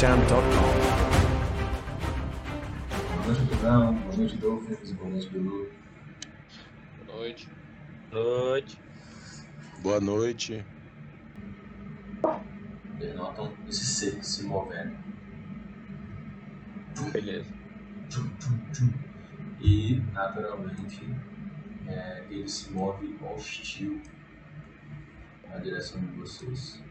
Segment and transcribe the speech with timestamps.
[0.00, 0.40] SamSam.com.
[3.12, 3.94] Boa noite, Tudão.
[3.94, 4.92] Boa noite, Dolphins.
[4.92, 5.70] Boa noite, Bilu.
[7.04, 7.48] Boa noite.
[8.10, 8.78] Noite.
[9.82, 10.64] Boa noite.
[12.98, 14.96] Eles notam esse ser se movendo.
[17.12, 17.52] Beleza.
[19.60, 21.14] E, naturalmente,
[21.86, 24.00] é, ele se move hostil
[25.46, 26.82] na direção de vocês.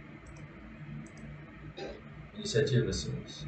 [2.39, 3.45] Iniciativa, senhores.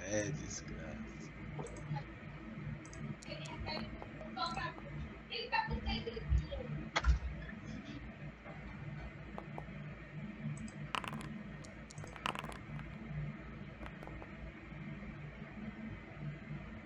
[0.00, 0.76] É desgraça.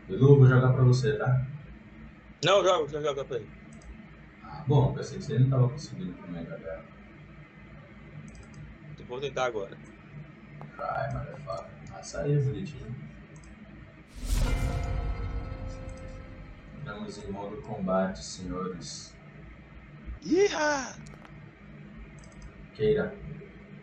[0.07, 1.47] Bilu, vou jogar pra você, tá?
[2.45, 3.49] Não, joga, já joga pra ele.
[4.43, 7.00] Ah, bom, pensei que você não tava conseguindo também, galera.
[9.11, 9.77] Vou tentar agora.
[10.77, 11.71] Try, motherfucker.
[11.93, 12.95] Ah, saiu bonitinho.
[16.79, 19.13] Estamos em modo combate, senhores.
[20.23, 20.95] Iha!
[22.73, 23.13] Keira,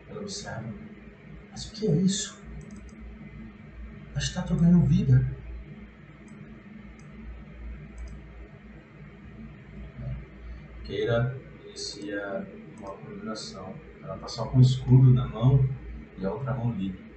[0.08, 0.74] ela observa.
[1.52, 2.42] Mas o que é isso?
[4.16, 5.30] A estátua ganhou vida.
[10.86, 12.48] Keira inicia
[12.80, 13.87] uma conjuração.
[14.08, 15.68] Ela está só com o escudo na mão
[16.18, 17.12] e a outra mão livre.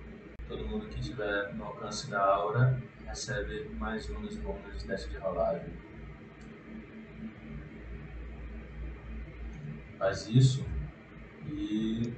[0.48, 5.08] Todo mundo que estiver no alcance da aura recebe mais um dos bônus de teste
[5.08, 5.72] de rolagem.
[10.00, 10.66] Faz isso
[11.46, 12.12] e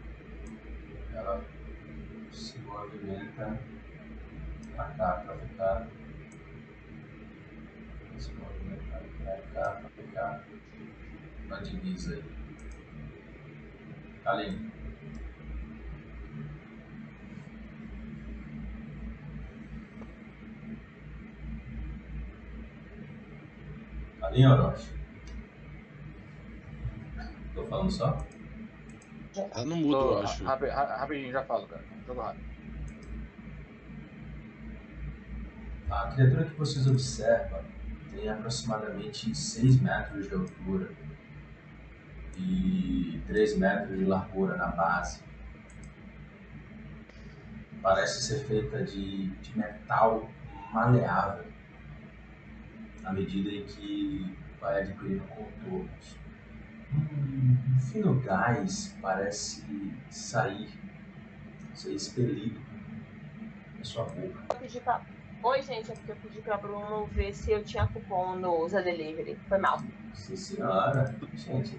[1.12, 1.44] ela
[2.32, 3.60] se movimenta
[4.74, 5.88] pra cá, pra ficar.
[8.16, 10.44] Se movimenta pra cá, pra ficar
[11.46, 12.41] na divisa aí.
[14.24, 14.72] Aline.
[24.22, 24.92] Aline Orochi.
[27.54, 28.16] Tô falando só?
[29.52, 30.44] Tá no mudo, eu acho.
[30.44, 31.82] Rapi- ra- Rapidinho, já falo, cara.
[32.06, 32.52] Jogo rápido.
[35.90, 37.62] A criatura que vocês observam
[38.10, 40.90] tem aproximadamente 6 metros de altura
[42.38, 45.22] e 3 metros de largura na base.
[47.82, 50.30] Parece ser feita de, de metal
[50.72, 51.52] maleável
[53.04, 56.16] à medida em que vai adquirindo contornos.
[56.94, 59.64] Um fino gás parece
[60.10, 60.68] sair,
[61.74, 62.60] ser expelido
[63.78, 64.44] da sua boca.
[64.50, 65.00] Eu pedi pra...
[65.42, 68.80] Oi, gente, é porque eu pedi pra Bruno ver se eu tinha cupom no Usa
[68.80, 69.36] Delivery.
[69.48, 69.80] Foi mal.
[70.14, 71.12] Sim, senhora.
[71.34, 71.76] Gente,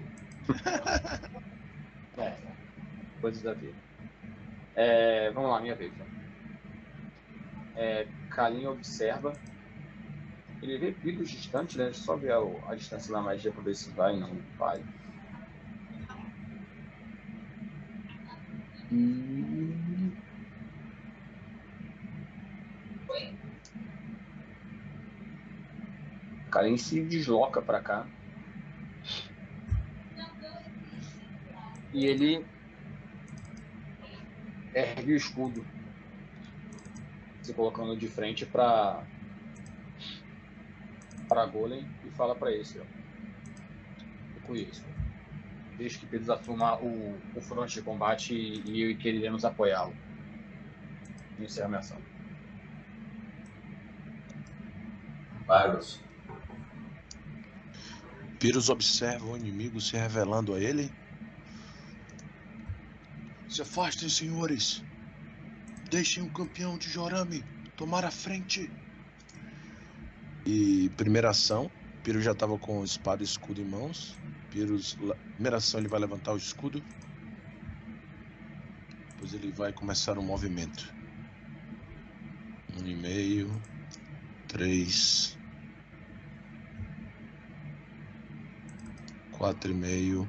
[2.16, 2.40] É,
[3.20, 3.78] coisas da vida.
[4.74, 5.96] É, vamos lá, minha vez.
[5.96, 6.06] né?
[7.74, 9.32] É, Kalin observa.
[10.60, 11.92] Ele vê picos distantes, né?
[11.92, 12.38] Só ver a,
[12.68, 14.84] a distância da magia pra ver se vai ou não vai.
[18.90, 20.16] Hum.
[26.50, 28.10] Kalin se desloca pra cá.
[31.94, 32.44] E ele
[34.74, 35.64] ergue o escudo,
[37.40, 39.04] se colocando de frente para
[41.28, 42.82] para Golem e fala para esse, ó.
[42.82, 44.84] Eu conheço.
[45.78, 49.94] Desde que Pedro assuma o, o fronte de combate e, e que ele iremos apoiá-lo.
[51.38, 51.98] Encerra a minha ação.
[55.46, 56.00] Pyrus.
[58.40, 60.92] Pyrrhus observa o inimigo se revelando a ele.
[63.54, 64.82] Se afastem, senhores.
[65.88, 67.44] Deixem o campeão de Jorame
[67.76, 68.68] tomar a frente.
[70.44, 71.70] E primeira ação,
[72.02, 74.18] Pyrrhus já estava com espada e escudo em mãos.
[74.98, 76.82] La- primeira ação, ele vai levantar o escudo.
[79.10, 80.92] Depois ele vai começar o movimento.
[82.76, 83.62] Um e meio,
[84.48, 85.38] três,
[89.30, 90.28] quatro e meio,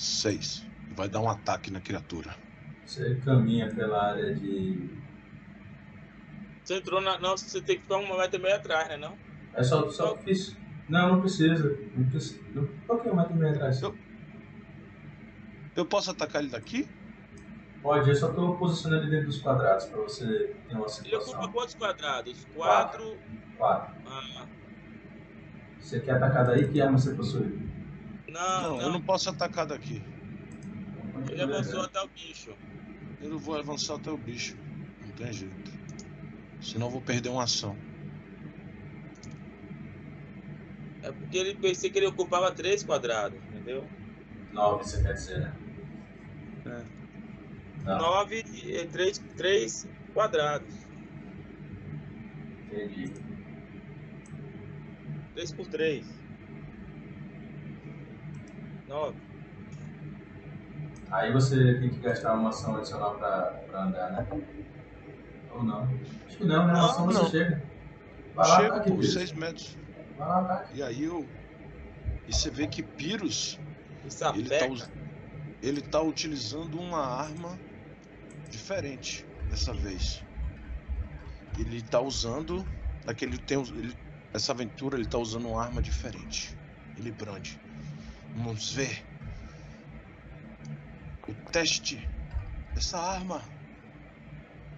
[0.00, 0.66] seis.
[0.96, 2.34] Vai dar um ataque na criatura.
[2.84, 4.88] Você caminha pela área de.
[6.64, 7.18] Você entrou na.
[7.18, 8.96] Não, você tem que ficar uma metro e meio atrás, né?
[8.96, 9.16] Não?
[9.54, 10.56] É só, só fiz.
[10.88, 11.76] Não, não precisa.
[11.96, 12.40] Não precisa.
[12.54, 12.66] Não...
[12.86, 13.80] Qual que é o metro e meio atrás?
[13.82, 13.96] Eu-
[15.76, 16.88] Eu posso atacar ele daqui?
[17.82, 20.26] Pode, eu só tô posicionando ele dentro dos quadrados pra você
[20.68, 21.52] ter uma Ele ocupa situação.
[21.52, 22.46] quantos quadrados?
[22.54, 23.16] Quatro.
[23.56, 23.94] Quatro.
[24.06, 24.46] Ah,
[25.78, 26.68] Você quer atacar daí?
[26.68, 27.69] Que arma você possui?
[28.30, 28.80] Não, Não, não.
[28.82, 30.02] eu não posso atacar daqui.
[31.30, 32.54] Ele avançou até o bicho.
[33.20, 34.56] Eu não vou avançar até o bicho.
[35.06, 35.70] Não tem jeito.
[36.60, 37.76] Senão eu vou perder uma ação.
[41.02, 43.86] É porque ele pensei que ele ocupava três quadrados, entendeu?
[44.52, 45.54] 9, você quer dizer, né?
[46.66, 47.84] É.
[47.84, 50.74] Tá, Nove e três, três quadrados.
[52.66, 53.10] entendi.
[55.34, 56.06] Três por três.
[58.90, 59.16] Nove.
[61.12, 64.26] Aí você tem que gastar uma ação adicional pra, pra andar, né?
[65.52, 65.88] Ou não?
[66.26, 66.72] Acho que não, né?
[66.72, 67.30] Não, A ação você não.
[67.30, 67.62] chega.
[68.34, 69.12] Vai lá, Chego por Pyrrhus.
[69.12, 69.78] 6 metros.
[70.18, 70.76] Vai lá, ataque.
[70.76, 71.24] E aí eu.
[72.26, 73.60] E você vê que Pyrrhus,
[74.34, 74.88] E ele tá,
[75.62, 77.56] ele tá utilizando uma arma
[78.48, 80.24] diferente dessa vez.
[81.58, 82.66] Ele tá usando.
[83.06, 83.96] Aquele tem, ele,
[84.34, 86.56] essa aventura ele tá usando uma arma diferente.
[86.98, 87.58] Ele brande.
[88.36, 89.04] Vamos ver.
[91.28, 92.08] O teste
[92.74, 93.42] dessa arma.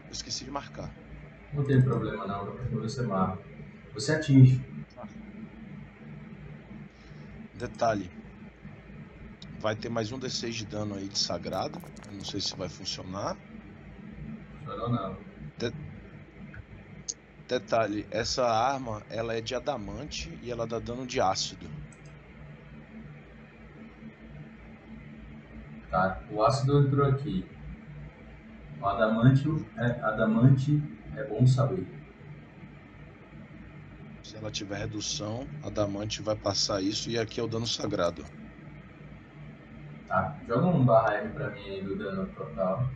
[0.07, 0.91] Eu esqueci de marcar.
[1.53, 3.43] Não tem problema não, você marca.
[3.95, 4.65] Você atinge.
[7.55, 8.11] Detalhe.
[9.61, 11.81] Vai ter mais um D6 de dano aí de sagrado.
[12.07, 13.37] Eu não sei se vai funcionar.
[14.65, 15.33] Chorou não.
[17.53, 21.69] Detalhe, essa arma ela é de adamante e ela dá dano de ácido.
[25.93, 27.45] Tá, o ácido entrou aqui.
[28.81, 29.47] O adamante
[29.77, 30.83] é, adamante
[31.15, 31.87] é bom saber.
[34.25, 38.25] Se ela tiver redução, adamante vai passar isso e aqui é o dano sagrado.
[40.09, 42.89] Tá, joga um barra R pra mim aí do dano total.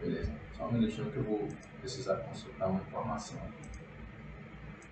[0.00, 1.48] Beleza, só um minutinho que eu vou
[1.80, 3.38] precisar consultar uma informação.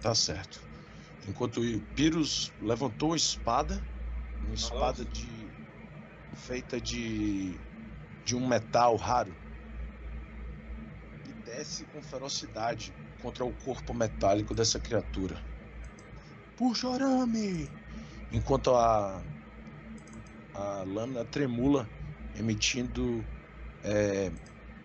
[0.02, 0.69] Tá certo.
[1.26, 3.84] Enquanto o Pyrrhus levantou a espada,
[4.42, 5.50] uma espada de
[6.34, 7.60] feita de
[8.24, 9.34] de um metal raro
[11.24, 15.42] e desce com ferocidade contra o corpo metálico dessa criatura.
[16.56, 17.70] Puxa o arame!
[18.30, 19.24] Enquanto a
[20.54, 21.88] a lâmina tremula,
[22.34, 23.24] emitindo
[23.82, 24.30] é,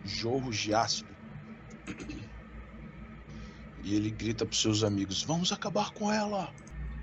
[0.03, 1.17] jorros de ácido.
[3.85, 6.51] E ele grita para seus amigos: Vamos acabar com ela!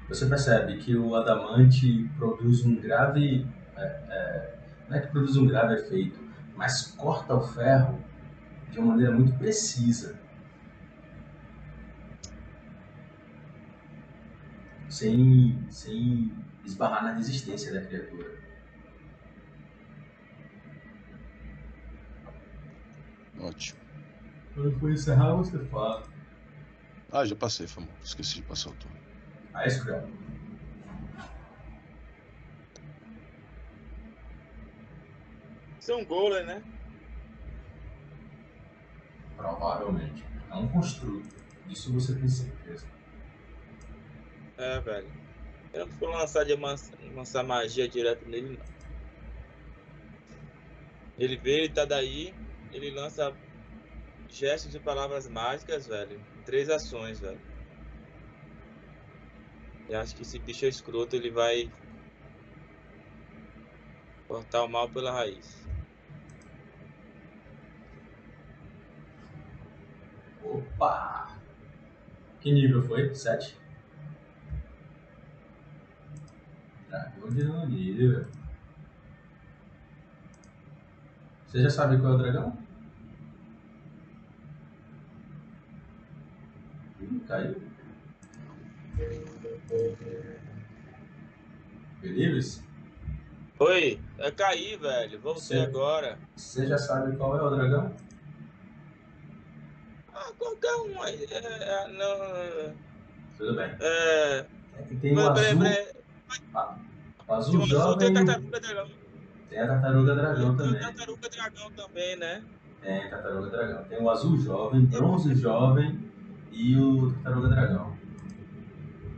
[0.09, 3.47] Você percebe que o adamante produz um grave.
[3.77, 4.59] é, é,
[4.89, 6.19] não é que produz um grave efeito,
[6.57, 8.03] mas corta o ferro
[8.73, 10.21] de uma maneira muito precisa.
[14.89, 16.35] Sem, sem
[16.65, 18.43] esbarrar na resistência da criatura.
[23.41, 23.81] Ótimo.
[24.53, 26.12] Quando for encerrar, você fala.
[27.13, 27.89] Ah, já passei, famo.
[28.03, 28.97] Esqueci de passar o turno.
[29.53, 30.11] Aí escreve.
[35.79, 36.63] Isso é um golem, né?
[39.37, 40.25] Provavelmente.
[40.51, 41.37] É um construto.
[41.67, 42.87] Disso você tem certeza.
[44.57, 45.13] É, velho.
[45.75, 48.73] Eu não vou lançar de lançar, lançar magia direto nele, não.
[51.19, 52.35] Ele vê, ele tá daí,
[52.73, 53.37] ele lança
[54.29, 56.32] gestos de palavras mágicas, velho.
[56.45, 57.41] Três ações, velho.
[59.89, 61.71] E acho que esse bicho é escroto, ele vai
[64.27, 65.63] cortar o mal pela raiz.
[70.43, 71.39] Opa!
[72.41, 73.15] Que nível foi?
[73.15, 73.57] 7?
[76.89, 78.27] Dragão de nono nível.
[81.47, 82.72] Você já sabe qual é o dragão?
[87.21, 87.61] Caiu.
[92.01, 92.63] Believers?
[93.61, 95.21] Oi, é cair, velho.
[95.21, 95.63] Voltei Sim.
[95.65, 96.19] agora.
[96.37, 97.95] Você já sabe qual é o dragão?
[100.15, 101.27] Ah, qualquer um aí.
[101.31, 102.75] É, é, não,
[103.39, 103.71] Tudo bem.
[103.81, 104.47] é,
[104.79, 108.27] É que tem o Peraí, azul, peraí, o Tem azul um azul, jovem tem o-
[108.27, 108.91] tartaruga dragão.
[109.49, 110.81] tem a tartaruga dragão Tem também.
[110.81, 112.45] tartaruga dragão também, né?
[112.81, 113.85] Tem tartaruga dragão.
[113.85, 116.12] Tem o azul jovem, bronze jovem
[116.53, 117.97] e o tartaruga dragão.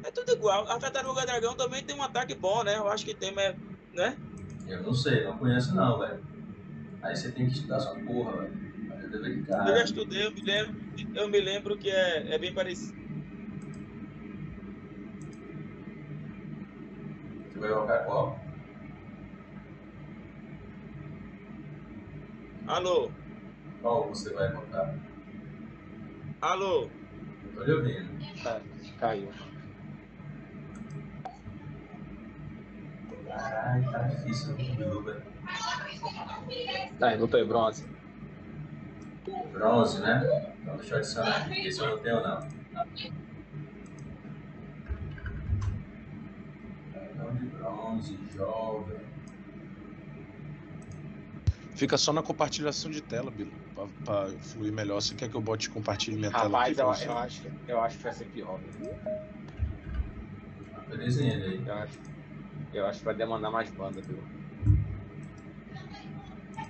[0.05, 0.69] É tudo igual.
[0.71, 2.77] A tartaruga dragão também tem um ataque bom, né?
[2.77, 3.57] Eu acho que tem, mas,
[3.93, 4.17] né?
[4.67, 6.23] Eu não sei, não conheço não, velho.
[7.03, 8.65] Aí você tem que estudar essa porra, velho.
[9.15, 10.75] De Eu já estudei, eu me lembro,
[11.15, 12.95] eu me lembro que é, é bem parecido.
[17.49, 18.41] Você vai colocar qual?
[22.67, 23.11] Alô?
[23.83, 24.95] Qual você vai colocar?
[26.41, 26.91] Alô?
[27.57, 28.43] Olha o ouvindo.
[28.43, 28.61] Tá,
[28.99, 29.33] caiu.
[33.27, 35.23] Caralho, tá difícil né, no né?
[36.99, 37.85] Tá, não tô bronze.
[39.53, 40.55] Bronze, né?
[40.63, 42.49] Então deixa eu adicionar aqui, se eu não tenho não.
[46.93, 49.01] Cartão de bronze, jovem.
[51.75, 53.64] Fica só na compartilhação de tela, Bilo.
[53.75, 55.01] Pra, pra fluir melhor.
[55.01, 56.81] Você quer que eu bote compartilhe minha tela Rapaz, aqui?
[56.81, 57.09] eu, pra você?
[57.09, 58.61] eu acho, que- eu acho que vai ser pior.
[60.89, 61.65] Belezinha aí.
[61.67, 61.99] Eu acho,
[62.73, 64.25] eu acho que vai demandar mais banda, viu?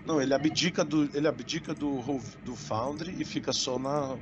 [0.06, 2.00] Não, ele abdica do, ele abdica do,
[2.42, 4.18] do Foundry e fica só na,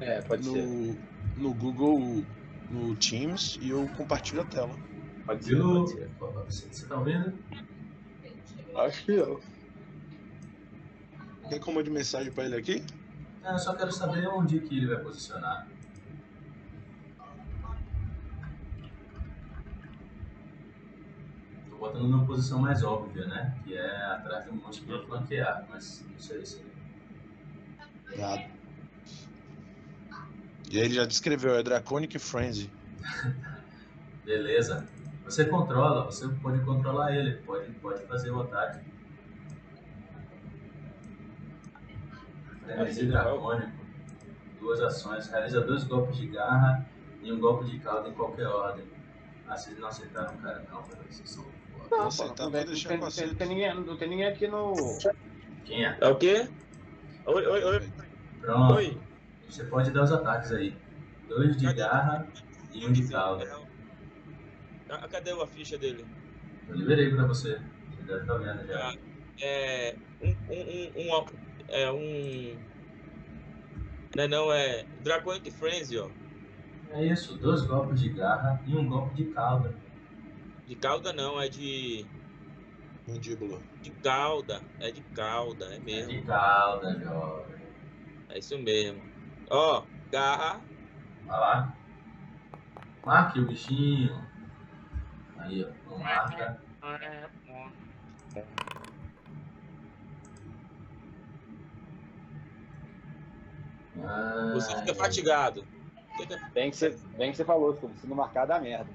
[0.00, 0.64] É, pode ser.
[0.64, 0.98] no,
[1.36, 2.24] no Google,
[2.68, 4.76] no Teams e eu compartilho a tela.
[5.26, 5.90] Pode ser, pode
[6.54, 6.72] ser.
[6.72, 7.38] você, tá ouvindo?
[8.76, 9.40] Acho que não.
[11.48, 12.84] Quer como de mensagem pra ele aqui?
[13.42, 15.66] Não, eu só quero saber onde que ele vai posicionar.
[21.70, 23.58] Tô botando numa posição mais óbvia, né?
[23.64, 26.62] Que é atrás do monte pra flanquear, mas não sei se.
[28.16, 28.50] Nada.
[30.70, 32.70] E aí ele já descreveu, é Draconic Frenzy.
[34.24, 34.86] Beleza.
[35.24, 38.80] Você controla, você pode controlar ele, pode, pode fazer o ataque.
[42.74, 43.72] Frenesi dracônico.
[44.60, 45.28] Duas ações.
[45.28, 46.86] Realiza dois golpes de garra
[47.22, 48.84] e um golpe de cauda em qualquer ordem.
[49.46, 50.62] Ah, vocês não aceitaram, cara.
[50.70, 51.88] Não, vocês são foda.
[51.90, 54.46] Não, Não, pô, não, vou tem, tem, com tem, tem ninguém, não tem ninguém aqui
[54.46, 54.74] no.
[55.64, 55.96] Quem é?
[56.00, 56.48] É o quê?
[57.26, 57.92] Oi, oi, oi.
[58.40, 58.74] Pronto.
[58.74, 58.98] Oi.
[59.48, 60.76] Você pode dar os ataques aí.
[61.28, 62.26] Dois de garra
[62.72, 63.58] e um de cauda.
[64.90, 66.06] Ah, Cadê a ficha dele?
[66.68, 67.58] Eu liberei pra você.
[67.90, 68.94] Você deve estar vendo já.
[69.40, 69.94] É.
[70.20, 70.28] Um.
[70.28, 70.32] Um.
[70.50, 71.14] um, um
[71.68, 72.56] é um.
[74.16, 74.84] Não, é não, é.
[75.02, 76.08] Draconic Frenzy, ó.
[76.90, 79.74] É isso, dois golpes de garra e um golpe de cauda.
[80.66, 82.06] De cauda não, é de.
[83.06, 83.60] Mandíbula.
[83.82, 84.62] De cauda.
[84.80, 86.12] É de cauda, é É mesmo.
[86.12, 87.56] de cauda, jovem.
[88.28, 89.02] É isso mesmo.
[89.50, 90.60] Ó, garra.
[91.26, 91.74] Vai lá.
[93.04, 94.22] Marque o bichinho.
[95.38, 95.98] Aí, ó.
[95.98, 96.60] Marca.
[104.04, 105.64] Ah, Você fica fatigado.
[106.16, 108.90] Fica- Bem que você, bem que você falou, se não marcar dá merda.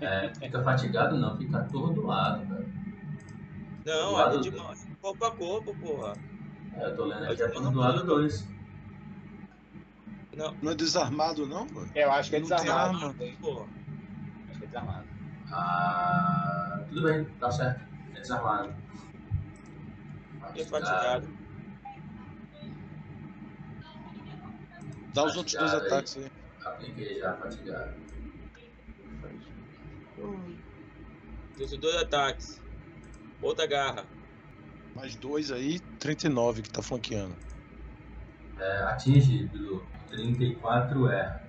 [0.00, 2.72] É, fica fatigado não, fica atordoado, velho.
[3.84, 6.12] Não, é de mão- corpo a corpo, porra.
[6.76, 8.48] É, eu tô lendo Pode aqui mandar atordoado pra 2.
[10.36, 11.90] Não, Não é desarmado, não, mano?
[11.94, 12.96] Eu acho que é Não tem desarmado.
[12.96, 13.14] arma.
[13.40, 13.66] porra.
[14.48, 15.06] Acho que é desarmado.
[15.50, 17.80] Ah, tudo bem, tá certo.
[18.14, 18.72] É desarmado.
[20.54, 21.28] Fica fatigado.
[25.12, 26.30] Dá os outros dois ataques aí.
[26.64, 27.92] Apliquei já, fatigado.
[31.56, 32.62] Tem dois ataques.
[33.40, 34.04] Outra garra.
[34.94, 37.36] Mais dois aí, 39 que tá flanqueando.
[38.58, 39.84] É, atinge, Bilu.
[40.08, 41.42] 34 erra.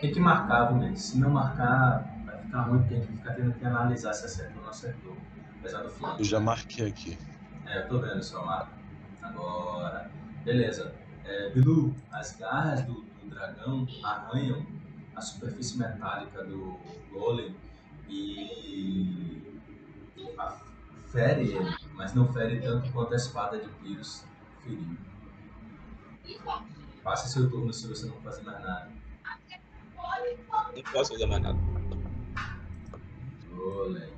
[0.00, 1.00] Tem que marcar, gente?
[1.00, 4.56] Se não marcar, vai ficar ruim, porque a gente fica tendo que analisar se acertou
[4.56, 5.16] ou não acertou.
[5.60, 6.20] Apesar do flanco.
[6.20, 7.18] Eu já marquei aqui.
[7.66, 8.72] É, eu tô vendo sua marca.
[9.22, 10.10] Agora,
[10.44, 10.94] beleza.
[11.28, 14.64] É, Bilu, as garras do, do dragão arranham
[15.14, 16.78] a superfície metálica do
[17.12, 17.54] golem
[18.08, 19.60] e
[20.38, 20.58] a-
[21.12, 24.24] fere ele, mas não fere tanto quanto a espada de Pyrrhus
[24.62, 24.96] feriu.
[27.02, 28.90] Passe seu turno se você não fazer mais nada.
[30.74, 31.58] Não posso fazer mais nada.
[33.50, 34.12] Golem.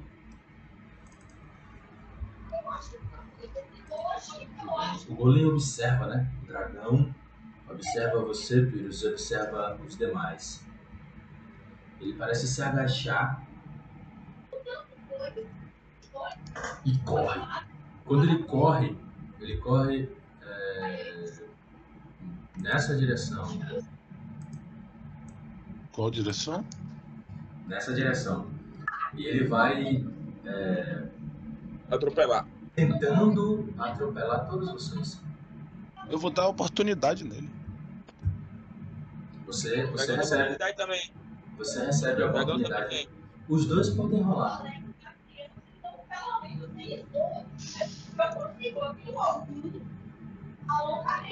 [5.08, 6.30] O golem observa, né?
[6.42, 7.14] O dragão
[7.68, 10.64] observa você, Pyrrhus, e observa os demais.
[12.00, 13.46] Ele parece se agachar
[16.84, 17.40] e corre.
[18.04, 18.96] Quando ele corre,
[19.38, 20.08] ele corre
[20.42, 21.44] é,
[22.56, 23.46] nessa direção.
[25.92, 26.64] Qual direção?
[27.66, 28.50] Nessa direção.
[29.14, 30.06] E ele vai
[30.44, 31.08] é,
[31.90, 32.46] Atropelar.
[32.74, 35.20] Tentando atropelar todos vocês.
[36.08, 37.50] Eu vou dar oportunidade nele.
[39.46, 41.12] Você, você recebe, oportunidade também.
[41.58, 42.84] você recebe a oportunidade.
[42.84, 43.08] também.
[43.48, 44.62] Os dois podem rolar.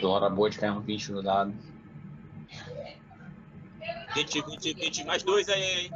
[0.03, 1.55] Hora boa de cair um 20 no dado.
[4.15, 5.05] 20, 20, 20.
[5.05, 5.91] Mais dois aí, hein?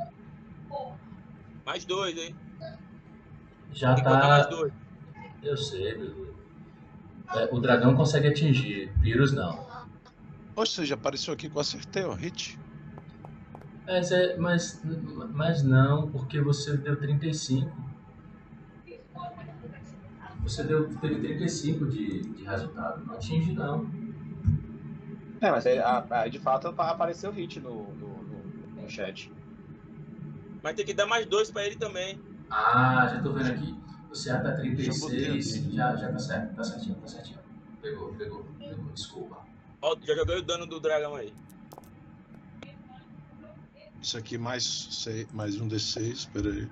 [1.64, 2.36] Mais dois, hein?
[3.72, 4.50] Já Tem que botar mais tá.
[4.50, 4.72] dois.
[5.42, 6.34] Eu sei, Bilu.
[7.34, 9.66] É, o dragão consegue atingir, Pyrrhus não.
[10.54, 12.58] Ou seja, apareceu aqui que eu acertei, ó, hit.
[13.86, 14.80] Mas, é, mas,
[15.32, 17.70] mas não, porque você deu 35.
[20.42, 23.04] Você deu, teve 35 de, de resultado.
[23.06, 23.86] Não atinge, não.
[25.40, 29.30] É, mas aí, a- a- de fato apa- apareceu hit no, no, no- no chat.
[30.62, 32.20] Mas tem que dar mais dois pra ele também.
[32.50, 33.81] Ah, já tô vendo aqui.
[34.12, 35.64] Você até Já botei 36.
[35.64, 35.74] aqui.
[35.74, 37.38] Já, já tá certo, tá certinho, tá certinho.
[37.80, 38.84] Pegou, pegou, pegou.
[38.92, 39.38] Desculpa.
[39.80, 41.32] Ó, já joguei o dano do dragão aí.
[44.02, 46.68] Isso aqui mais, sei, mais um D6, espera aí.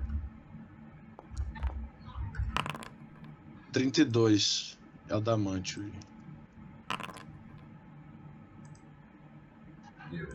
[3.73, 4.79] 32.
[5.09, 5.91] É o Damantio.
[10.11, 10.29] Viu?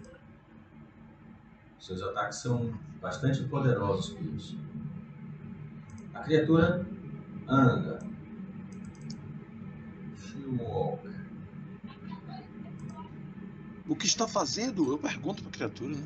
[1.79, 4.55] Seus ataques são bastante poderosos, Pius.
[6.13, 6.85] A criatura
[7.47, 7.99] anda.
[10.17, 11.07] She walk.
[13.87, 14.91] O que está fazendo?
[14.91, 16.03] Eu pergunto pra criatura, né?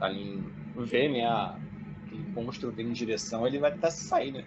[0.00, 0.42] Ali
[0.76, 1.58] vê, né, a,
[2.06, 4.44] aquele monstro vindo em direção, ele vai tentar se sair, né?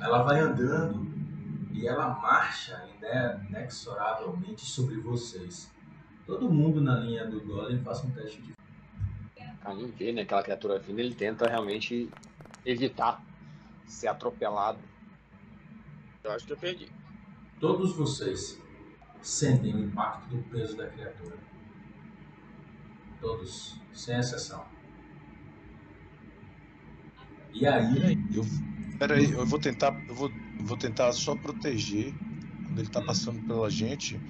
[0.00, 1.06] Ela vai andando
[1.72, 5.70] e ela marcha ine- inexoravelmente sobre vocês.
[6.26, 8.55] Todo mundo na linha do Golem faça um teste de.
[9.66, 12.08] Ali vê, né, aquela criatura vindo, ele tenta realmente
[12.64, 13.20] evitar
[13.84, 14.78] ser atropelado.
[16.22, 16.88] Eu acho que eu perdi.
[17.58, 18.60] Todos vocês
[19.20, 21.36] sentem o impacto do peso da criatura.
[23.20, 24.64] Todos, sem exceção.
[27.52, 28.44] E aí, Eu,
[29.00, 30.30] pera aí, eu vou tentar, eu vou,
[30.60, 32.14] vou tentar só proteger.
[32.66, 34.20] Quando ele tá passando pela gente,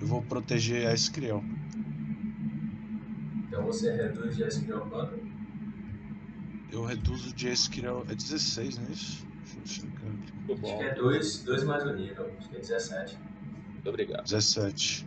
[0.00, 1.44] eu vou proteger a Escriel.
[3.72, 5.18] Você reduz de Escriel quanto?
[6.72, 8.04] Eu reduzo de Escriel.
[8.08, 9.26] É 16, não é isso?
[9.44, 10.10] Deixa eu checar.
[10.10, 10.78] Muito Acho bom.
[10.78, 13.18] que é 2 dois mais o nível, acho que é 17.
[13.72, 14.24] Muito obrigado.
[14.24, 15.06] 17.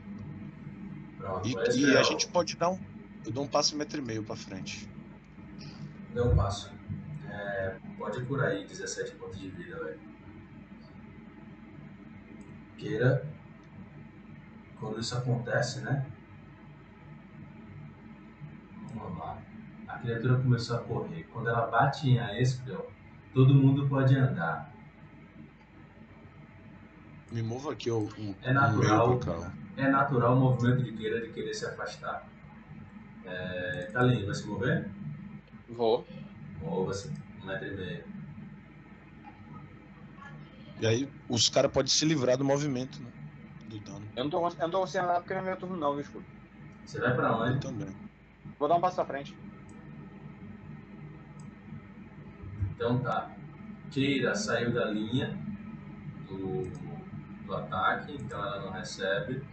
[1.17, 2.79] Pronto, E, e Escriel a gente pode dar um.
[3.25, 4.87] Eu dou um passo metro e meio pra frente.
[6.13, 6.71] deu um passo.
[7.29, 9.99] É, pode curar aí 17 pontos de vida, velho.
[12.77, 13.25] Queira.
[14.79, 16.05] Quando isso acontece, né?
[18.93, 19.37] Vamos lá.
[19.87, 21.23] A criatura começou a correr.
[21.31, 22.91] Quando ela bate em Aescriel,
[23.33, 24.71] todo mundo pode andar.
[27.31, 29.19] Me mova aqui ó, um, É um natural.
[29.75, 32.27] É natural o movimento de Queira de querer se afastar.
[33.25, 34.87] É, Kalin, vai se mover?
[35.69, 36.05] Vou.
[36.61, 37.11] Mova-se.
[37.41, 38.03] Um metro e meio.
[40.79, 43.09] E aí os caras podem se livrar do movimento, né?
[43.67, 44.05] Do dano.
[44.15, 46.01] Eu não tô, eu não tô conseguindo andar porque não é meu turno não, viu,
[46.01, 46.25] escudo?
[46.85, 47.59] Você vai pra Eu onde?
[47.61, 48.02] também.
[48.63, 49.37] Vou dar um passo pra frente.
[52.71, 53.29] Então tá.
[53.91, 55.37] Keira saiu da linha
[56.29, 56.71] do,
[57.45, 59.43] do ataque, então ela não recebe.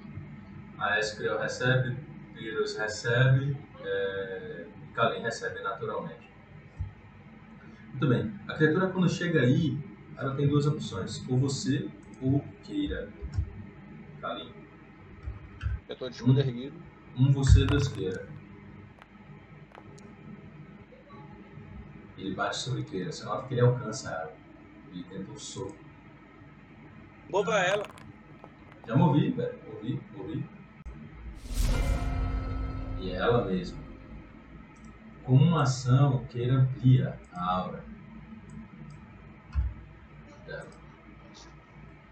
[0.78, 1.96] A Escriel recebe,
[2.34, 6.30] Pyrrhus recebe, é, Kalin recebe naturalmente.
[7.88, 8.32] Muito bem.
[8.46, 9.76] A criatura quando chega aí,
[10.16, 11.28] ela tem duas opções.
[11.28, 11.90] Ou você
[12.22, 13.08] ou Keira.
[14.20, 14.52] Kalin.
[15.88, 16.80] Eu tô de escudo erguido.
[17.18, 18.39] Um você da esquerda.
[22.20, 23.10] Ele bate sobre Keira.
[23.10, 24.36] Você nota que ele alcança ela.
[24.92, 25.74] Ele tenta um soco.
[27.30, 27.86] Mova ela.
[28.86, 29.58] Já movi, velho.
[29.72, 30.46] Movi, movi.
[33.00, 33.78] E é ela mesma.
[35.24, 37.82] Com uma ação, queira amplia a aura
[40.46, 40.68] dela.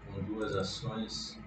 [0.07, 1.39] Com duas ações.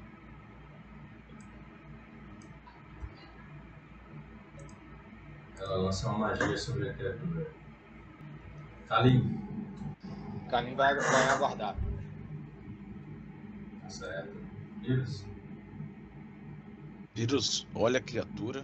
[5.58, 7.61] Ela lança uma magia sobre a criatura.
[8.92, 9.40] Kalim,
[10.44, 11.74] O Kalim vai, vai aguardar.
[13.80, 14.36] tá certo?
[14.82, 15.24] Vírus.
[17.14, 18.60] Vírus, olha a criatura.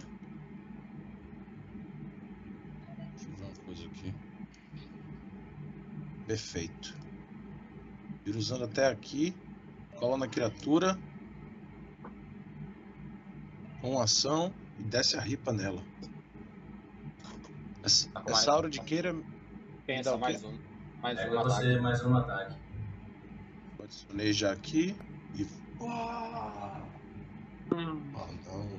[3.15, 4.13] Deixa eu ver uma coisa aqui.
[6.27, 6.95] Perfeito.
[8.23, 9.35] Vírus anda até aqui.
[9.97, 10.95] Cola na criatura.
[13.81, 15.83] Com ação e desce a ripa nela.
[17.81, 19.15] Essa, Tá, essa aura de queira
[19.89, 20.25] Pensa, Dá o quê?
[20.25, 20.59] mais um.
[21.01, 21.53] Mais um Pega ataque.
[21.55, 22.55] você mais um ataque.
[23.81, 24.95] adicionei já aqui
[25.33, 25.47] e.
[25.81, 26.85] Ah,
[27.71, 28.11] Hum.
[28.45, 28.69] não.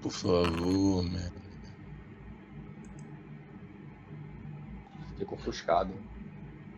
[0.00, 1.30] Por favor, man.
[5.16, 5.94] Fico ofuscado.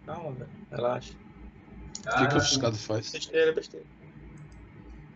[0.04, 0.50] Calma, velho.
[0.70, 1.14] Relaxa.
[1.14, 3.10] O que, que ofuscado faz?
[3.10, 3.86] Besteira, besteira.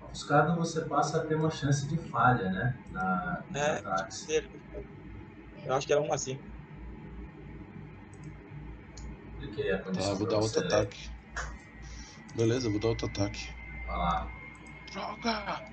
[0.01, 2.83] Ofuscado você passa a ter uma chance de falha, né?
[2.91, 4.49] Na, É, besteira.
[5.67, 6.41] Eu acho que era um assim.
[9.49, 11.11] Cliquei a Tá, condição vou dar outro ataque.
[12.35, 13.51] Beleza, vou dar outro ataque.
[13.87, 14.33] Vai lá.
[14.93, 15.65] Joga!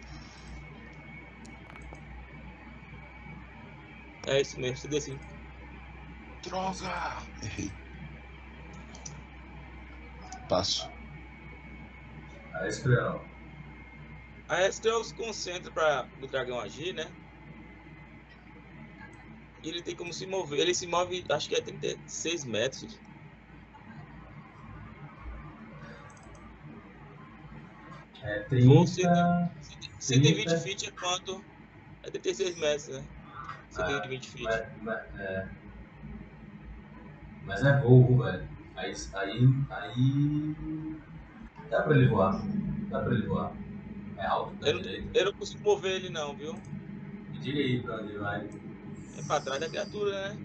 [4.27, 5.19] É isso mesmo, tudo assim.
[6.43, 7.17] Droga!
[7.43, 7.71] Errei.
[10.49, 10.89] Passo.
[12.53, 13.25] A Escreal.
[14.47, 17.11] A Estrela se concentra para o dragão agir, né?
[19.63, 20.59] E ele tem como se mover.
[20.59, 22.99] Ele se move, acho que é 36 metros.
[28.25, 29.51] É Você 30.
[29.99, 30.57] 120 30.
[30.61, 31.43] feet é quanto?
[32.03, 33.03] É 36 metros, né?
[33.69, 34.43] 120 feet.
[34.43, 35.47] Mas, mas, é.
[37.45, 38.47] Mas é voo, velho.
[38.75, 40.55] Aí, aí, aí.
[41.69, 42.41] Dá pra ele voar.
[42.89, 43.51] Dá pra ele voar.
[44.17, 45.19] É alto da Eu, direita.
[45.19, 46.53] eu não consigo mover ele não, viu?
[46.53, 48.49] Me diga aí pra onde vai.
[49.17, 50.37] É pra trás da criatura, né?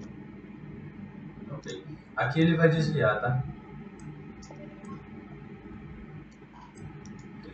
[1.52, 1.84] Ok.
[2.16, 3.42] Aqui ele vai desviar, tá?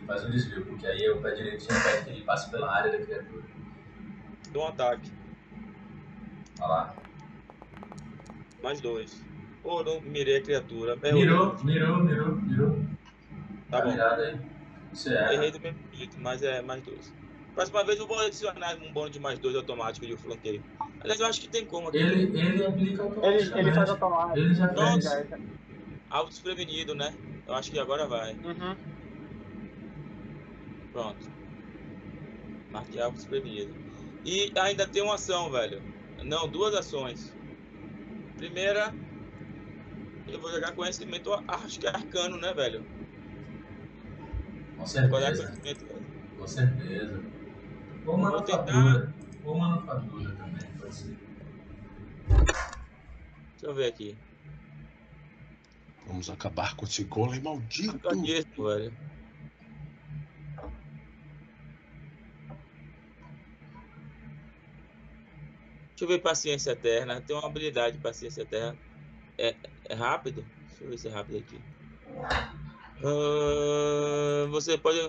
[0.07, 2.91] Faz um desvio, porque aí o pé direito já vai que ele passa pela área
[2.91, 3.43] da criatura.
[4.51, 5.11] Dou um ataque.
[6.59, 6.95] Olha lá.
[8.63, 9.23] Mais dois.
[9.61, 10.97] Pô, não mirei a criatura.
[11.03, 11.19] Errou.
[11.19, 12.79] Mirou, mirou, mirou, mirou.
[13.69, 13.91] Tá bom.
[13.91, 14.39] mirado aí.
[14.93, 15.33] Você é.
[15.33, 17.13] Errei do mesmo jeito, mas é mais dois.
[17.53, 20.63] Próxima vez eu vou adicionar um bônus de mais dois automático de flanqueio.
[21.01, 21.97] Aliás, eu acho que tem como aqui.
[21.97, 23.59] Ele, ele aplica Ele, automaticamente.
[23.59, 24.37] ele faz automático.
[24.37, 25.05] Ele já Não, fez.
[26.09, 27.13] Algo desprevenido, né?
[27.47, 28.33] Eu acho que agora vai.
[28.33, 28.75] Uhum.
[30.97, 31.29] Pronto.
[32.71, 33.71] Marquei algo desprevenido.
[34.25, 35.79] E ainda tem uma ação, velho.
[36.23, 37.35] Não, duas ações.
[38.35, 38.91] Primeira,
[40.27, 42.83] eu vou jogar conhecimento, acho que é arcano, né, velho?
[44.75, 45.51] Com certeza.
[45.51, 45.85] conhecimento?
[46.39, 47.23] Com certeza.
[48.07, 49.13] Ou Vou tentar- manufatura.
[49.45, 51.15] Ou manufatura também, pode ser.
[52.27, 54.17] Deixa eu ver aqui.
[56.07, 57.91] Vamos acabar com esse golem maldito.
[58.07, 58.91] Arcanismo, velho.
[65.97, 67.19] Deixa eu ver paciência eterna.
[67.21, 68.77] Tem uma habilidade de paciência eterna.
[69.35, 69.55] É,
[69.89, 70.45] é rápido?
[70.67, 71.59] Deixa eu ver se é rápido aqui.
[73.03, 74.99] Ah, você pode.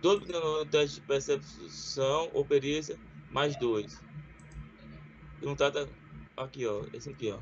[0.00, 2.98] Todo no teste de percepção ou perícia,
[3.28, 4.02] mais dois.
[5.42, 5.70] Não tá.
[5.70, 5.86] tá-
[6.34, 6.86] Aqui, ó.
[6.94, 7.38] Esse aqui, ó.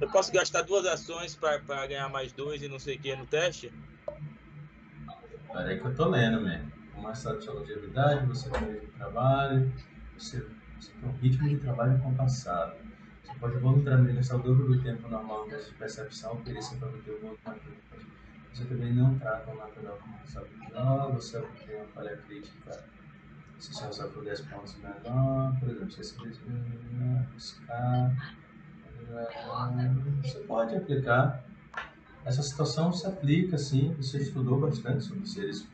[0.00, 3.26] Eu posso gastar duas ações para ganhar mais dois e não sei o que no
[3.26, 3.72] teste?
[5.52, 6.40] Pera aí que eu tô lendo,
[7.00, 9.72] mais estado de longevidade, você tem um ritmo de trabalho,
[10.18, 10.46] você,
[10.80, 12.76] você tem um ritmo de trabalho compassado.
[13.22, 17.38] Você pode voluntariamente gastar o dobro do tempo normal de percepção perícia para manter o.
[18.52, 22.84] Você também não trata o natural como responsabilidade, você tem uma falha crítica.
[23.58, 23.70] Se
[24.08, 26.40] por 10 pontos menor, por exemplo, se você
[27.32, 28.43] buscar.
[30.22, 31.44] Você pode aplicar
[32.24, 33.92] essa situação se aplica, sim.
[33.94, 35.68] Você estudou bastante sobre seres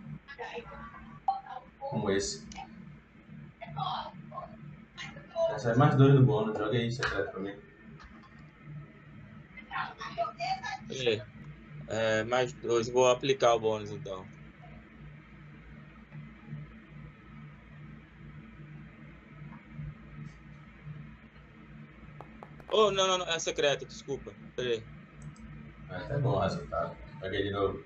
[1.78, 2.46] como esse.
[5.50, 6.56] Essa é mais dois no bônus.
[6.56, 7.54] Joga aí, secreto pra mim.
[11.88, 12.88] É, mais dois.
[12.88, 14.24] Vou aplicar o bônus então.
[22.72, 23.26] Oh, não, não, não.
[23.26, 24.32] É secreto, desculpa.
[24.56, 24.82] Peraí.
[26.08, 26.96] É bom o resultado.
[27.22, 27.84] Joguei de novo.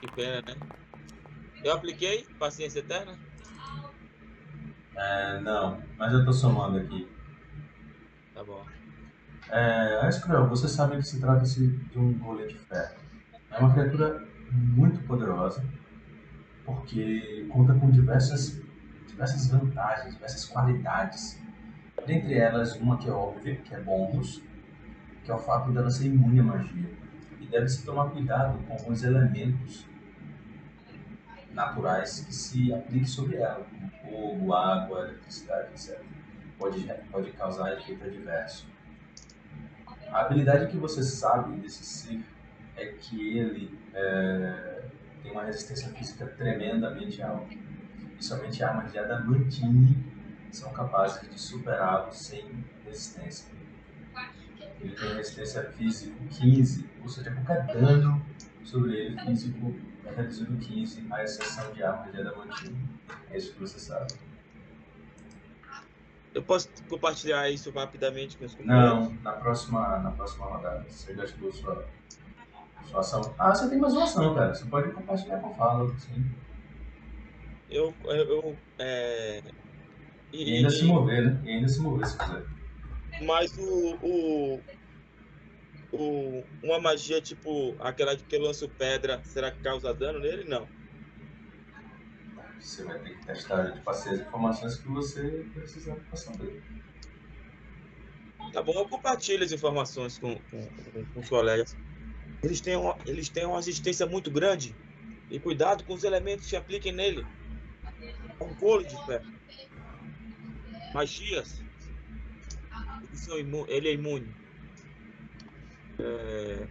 [0.00, 0.54] Que pena, né?
[1.62, 3.18] Eu apliquei paciência eterna?
[4.96, 7.08] É, não, mas eu tô somando aqui.
[8.34, 8.64] Tá bom.
[9.50, 12.96] É, Escrel, você sabe que se trata-se de um golem de ferro.
[13.50, 15.64] É uma criatura muito poderosa,
[16.64, 18.60] porque conta com diversas,
[19.06, 21.43] diversas vantagens, diversas qualidades.
[22.06, 24.42] Dentre elas, uma que é óbvia, que é bônus,
[25.24, 26.90] que é o fato dela ser imune à magia.
[27.40, 29.86] E deve-se tomar cuidado com os elementos
[31.52, 36.00] naturais que se apliquem sobre ela, como fogo, água, eletricidade, etc.
[36.58, 38.66] Pode, pode causar efeito adverso.
[40.10, 42.22] A habilidade que você sabe desse ser
[42.76, 44.82] é que ele é,
[45.22, 47.54] tem uma resistência física tremendamente alta.
[48.18, 50.13] E somente armas de adamantine
[50.54, 53.52] são capazes de superá-lo sem resistência.
[54.80, 58.24] Ele tem resistência física 15, ou seja, qualquer dano
[58.64, 62.88] sobre ele físico é reduzido 15, à exceção de armas de adamantine.
[63.30, 64.12] É isso que você sabe.
[66.34, 68.92] Eu posso compartilhar isso rapidamente com os companheiros?
[68.92, 70.84] Não, na próxima, na próxima rodada.
[70.88, 71.86] Você gastou sua,
[72.86, 73.34] sua ação.
[73.38, 74.52] Ah, você tem mais uma ação, cara.
[74.52, 76.30] Você pode compartilhar com a fala, sim.
[77.70, 77.94] Eu.
[78.04, 79.42] eu, eu é...
[80.36, 81.42] E ainda se mover, né?
[81.44, 82.44] E ainda se mover se quiser.
[83.24, 84.62] Mas o, o,
[85.92, 90.44] o, uma magia tipo aquela que eu lanço pedra, será que causa dano nele?
[90.44, 90.68] Não.
[92.58, 96.62] Você vai ter que testar, eu te passei as informações que você precisa pra saber.
[98.52, 101.76] Tá bom, eu compartilho as informações com, com, com- os colegas.
[102.42, 104.76] Eles têm, uma, eles têm uma resistência muito grande.
[105.30, 107.24] E cuidado com os elementos que apliquem nele.
[108.38, 109.20] Controle de fé.
[110.94, 111.60] Magias.
[113.68, 114.32] Ele é imune.
[115.98, 116.68] É,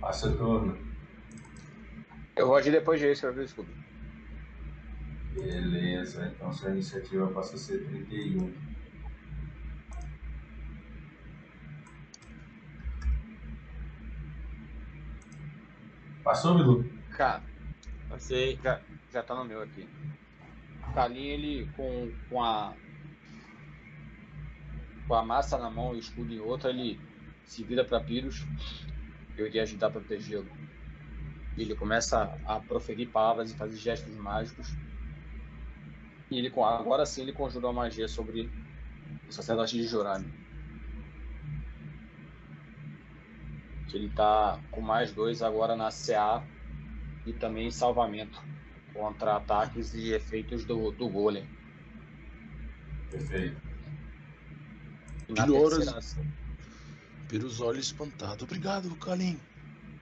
[0.00, 0.78] Passa o turno.
[2.36, 3.68] Eu vou agir depois disso, eu vi o escudo.
[5.32, 8.52] Beleza, então sua iniciativa passa a ser 31.
[16.22, 16.84] Passou, Bilu?
[17.10, 17.42] Cara,
[18.16, 18.58] passei.
[18.62, 18.80] já,
[19.12, 19.88] já tá no meu aqui.
[20.94, 22.74] Kalin, ele com, com a.
[25.06, 26.98] Com a massa na mão e o escudo em outra, ele
[27.44, 28.44] se vira pra Pyrrhus.
[29.36, 30.48] Eu iria ajudar a protegê-lo.
[31.56, 34.68] Ele começa a proferir palavras e fazer gestos mágicos.
[36.30, 38.50] E ele, agora sim ele conjurou a magia sobre
[39.28, 40.26] o sacerdote de Jorami.
[43.94, 46.42] Ele tá com mais dois agora na CA
[47.26, 48.40] e também salvamento
[48.94, 51.44] contra ataques e efeitos do, do golem.
[53.10, 53.60] Perfeito.
[55.28, 56.24] E na, terceira, ação-
[57.28, 58.42] Pelos olhos espantados.
[58.44, 59.38] Obrigado, Kalim.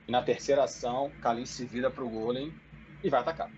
[0.07, 2.53] e na terceira ação, Kalin se vira pro golem
[3.03, 3.51] e vai atacar.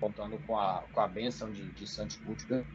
[0.00, 2.66] Contando com a, com a benção de, de Santos Butgard.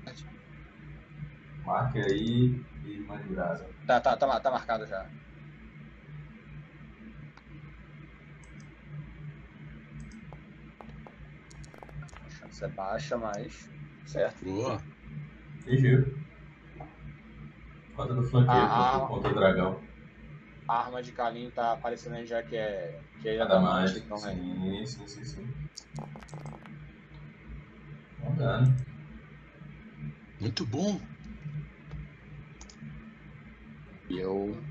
[1.65, 3.70] Marque aí e mande brasa.
[3.86, 5.08] Tá, tá, tá, tá marcado já.
[12.60, 13.69] A chance é baixa, mas.
[14.06, 14.43] Certo.
[14.43, 14.78] Boa.
[15.63, 16.19] Fingiu.
[17.93, 19.84] Conta do flanqueiro Ah, contra, o dragão.
[20.67, 23.02] A arma de Kalin tá aparecendo aí já que é.
[23.22, 23.95] Que é Nada mais.
[23.98, 24.34] então é.
[24.34, 25.54] Sim, sim, sim, sim.
[28.17, 28.76] Bom dano.
[30.39, 31.00] Muito bom.
[34.10, 34.62] E eu.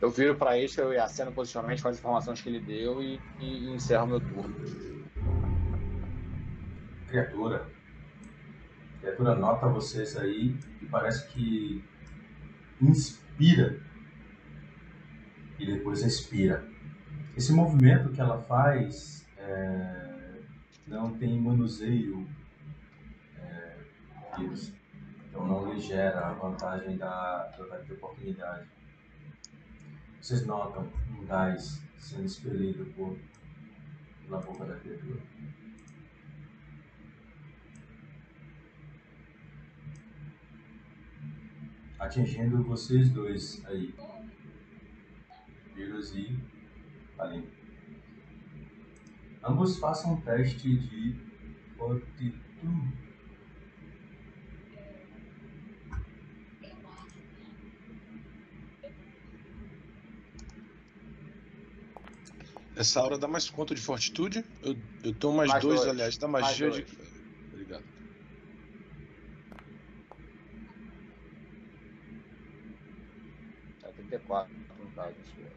[0.00, 3.74] Eu viro pra isso, eu aceno posicionamento com as informações que ele deu e, e
[3.74, 4.56] encerro meu turno.
[7.08, 7.66] Criatura.
[8.96, 11.84] A criatura nota vocês aí e parece que
[12.80, 13.80] inspira
[15.58, 16.64] e depois expira.
[17.36, 20.40] Esse movimento que ela faz é,
[20.86, 22.26] não tem manuseio
[23.36, 23.76] é,
[25.28, 28.68] então não lhe gera a vantagem da, ataque de oportunidade.
[30.20, 33.16] Vocês notam um gás sendo expelido por,
[34.24, 35.20] pela boca da criatura.
[41.98, 43.94] Atingindo vocês dois aí.
[45.74, 46.38] Vírus e
[47.18, 47.48] Aline.
[49.42, 51.14] Ambos façam um teste de
[51.76, 52.38] fortitude.
[62.76, 64.44] Essa aura dá mais conta de fortitude?
[64.62, 65.90] Eu, eu tenho mais, Mais dois, dois.
[65.90, 66.82] aliás, da Mais magia de.
[66.82, 66.98] dois.
[67.52, 67.84] Obrigado.
[73.82, 75.14] É 34 no caso.
[75.34, 75.50] sua.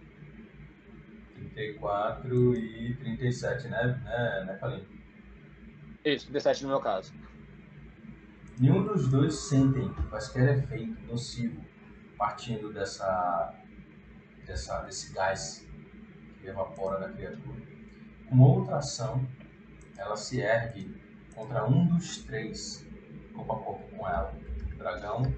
[1.53, 4.85] 34 e 37, né, né, né Kalim?
[6.05, 7.13] Isso, 37 no meu caso.
[8.59, 11.71] Nenhum dos dois sentem quaisquer efeito nocivo
[12.21, 13.55] partindo dessa,
[14.45, 15.67] dessa, desse gás
[16.39, 17.59] que evapora da criatura.
[18.29, 19.27] Uma outra ação,
[19.97, 21.01] ela se ergue
[21.33, 22.87] contra um dos três,
[23.33, 24.33] corpo a corpo com ela.
[24.77, 25.33] Dragão,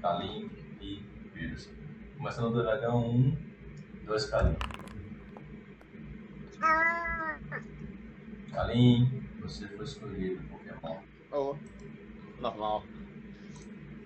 [0.00, 0.50] Kalim
[0.80, 1.02] e
[1.34, 1.68] vírus.
[2.16, 3.36] Começando do dragão, um,
[4.06, 4.56] dois Kalim.
[8.52, 11.00] Kalim, você foi escolhido, Pokémon.
[11.32, 11.56] Oh,
[12.40, 12.84] normal.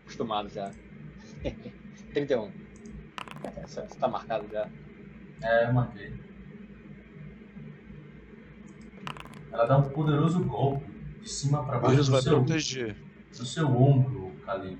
[0.02, 0.70] Acostumado já.
[2.12, 2.50] 31.
[3.62, 4.68] Essa, essa tá marcado já.
[5.42, 6.12] É, eu marquei.
[9.52, 10.90] Ela dá um poderoso golpe
[11.20, 12.96] de cima para baixo Vírus do vai seu, proteger.
[13.36, 14.78] do seu ombro, Kali.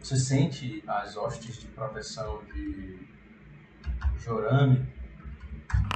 [0.00, 2.98] Você sente as hostes de proteção de
[4.18, 4.86] Jorami,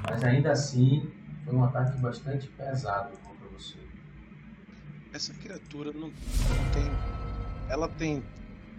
[0.09, 1.11] mas ainda assim
[1.49, 3.79] foi um ataque bastante pesado contra você.
[5.15, 7.71] Essa criatura não, não tem.
[7.71, 8.23] Ela tem.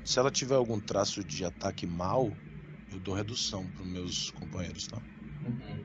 [0.06, 2.32] Se ela tiver algum traço de ataque mal,
[2.92, 4.98] eu dou redução para meus companheiros, tá?
[5.46, 5.84] Uhum.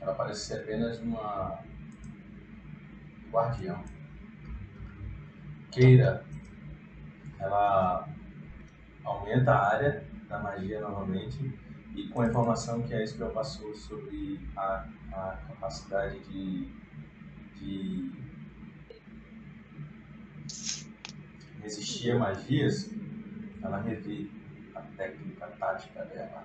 [0.00, 1.58] Ela parece ser apenas uma
[3.30, 3.84] guardião.
[5.70, 6.24] Queira,
[7.38, 8.08] ela
[9.04, 11.63] aumenta a área da magia novamente
[11.94, 16.68] e com a informação que a Spell passou sobre a, a capacidade de,
[17.56, 18.12] de
[21.62, 22.90] resistir a magias,
[23.62, 24.28] ela revê
[24.74, 26.44] a técnica tática dela.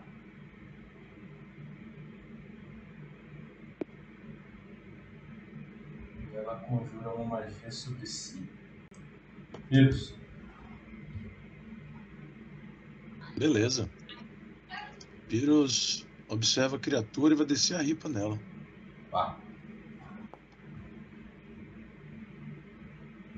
[6.32, 8.48] E ela conjura uma magia sobre si.
[9.70, 10.14] Vírus.
[13.36, 13.90] Beleza.
[15.30, 18.38] Pyrrhus observa a criatura e vai descer a ripa nela.
[19.12, 19.38] Pá.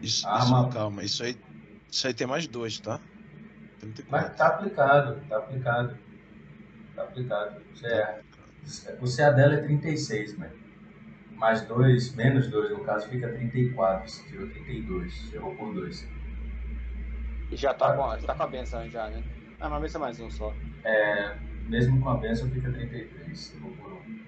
[0.02, 1.36] Isso, Arma- isso- calma, isso aí,
[1.92, 3.00] isso aí tem mais dois, tá?
[3.80, 4.28] 34.
[4.28, 5.98] Mas tá aplicado, tá aplicado.
[6.96, 7.62] Tá aplicado.
[7.76, 8.22] Você é.
[9.00, 10.50] O CA dela é 36, né?
[11.36, 14.10] Mais 2, menos 2, no caso fica 34.
[14.10, 16.08] Você tirou 32, errou por 2.
[17.52, 19.24] E já tá com, a- tá com a benção já, né?
[19.60, 20.54] Ah, mas benção é mais um só.
[21.68, 24.22] Mesmo com a benção fica 33, errou por 1.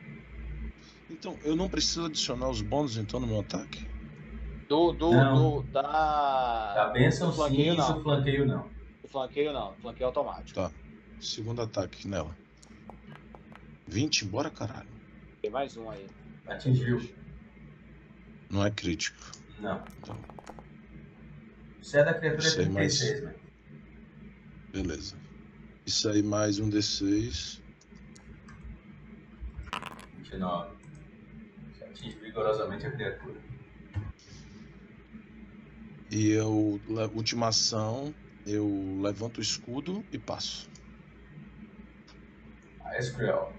[1.10, 3.86] Então, eu não preciso adicionar os bônus então no meu ataque?
[4.68, 5.62] Do, do, Não.
[5.62, 6.74] do, da...
[6.74, 7.94] Da benção do flanqueio sim, não.
[7.98, 8.70] do flanqueio não.
[9.02, 10.54] Do flanqueio não, flanqueio automático.
[10.60, 10.72] Tá.
[11.20, 12.36] Segundo ataque nela.
[13.88, 14.88] 20, bora caralho.
[15.42, 16.08] Tem mais um aí.
[16.48, 17.02] Atingiu.
[18.50, 19.18] Não é crítico.
[19.60, 19.84] Não.
[20.02, 20.18] Então,
[21.82, 23.36] O CA da criatura é Sei, mas- 36, né?
[24.72, 25.16] beleza.
[25.86, 27.62] Isso aí mais um D6.
[30.18, 30.76] 29.
[31.74, 33.42] Você atinge vigorosamente a criatura.
[36.10, 36.80] E eu,
[37.14, 38.16] última ação,
[38.46, 40.70] eu levanto o escudo e passo.
[42.86, 43.52] A Escriel.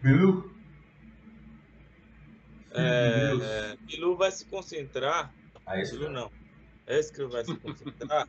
[0.00, 0.54] Bilu?
[2.70, 5.34] É, é, Bilu vai se concentrar.
[5.68, 6.10] A Bilu Escriel.
[6.10, 6.30] não.
[6.86, 8.26] Escrio vai se concentrar.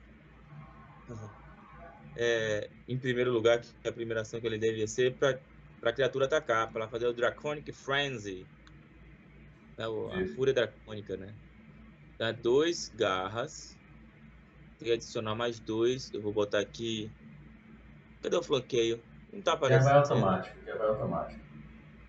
[2.18, 5.40] é, em primeiro lugar, que é a primeira ação que ele deveria ser para
[5.84, 8.46] a criatura atacar, para fazer o Draconic Frenzy.
[9.78, 10.26] Né, o- a.
[10.36, 11.34] Fúria Dracônica, né?
[12.18, 13.78] Dá dois garras.
[14.78, 16.12] Tem que adicionar mais dois.
[16.14, 17.10] Eu vou botar aqui.
[18.22, 19.02] Cadê o flanqueio?
[19.32, 19.84] Não tá Já aparecendo.
[19.86, 21.42] vai automático, já vai automático.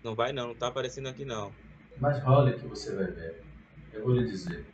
[0.03, 1.53] Não vai não, não tá aparecendo aqui não.
[1.99, 3.41] Mas role que você vai ver.
[3.93, 4.65] Eu vou lhe dizer.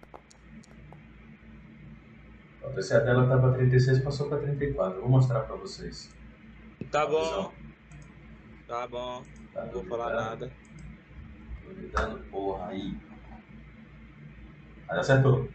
[2.68, 4.98] A terceira dela estava 36 passou para 34.
[4.98, 6.14] Eu vou mostrar para vocês.
[6.92, 7.54] Tá bom, visão.
[8.68, 9.24] tá bom.
[9.54, 10.52] Tá Não vou falar nada.
[11.64, 12.96] Duvidando, porra, aí.
[14.90, 15.50] Aí acertou.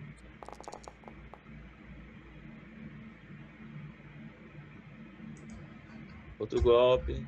[6.39, 7.25] Outro golpe.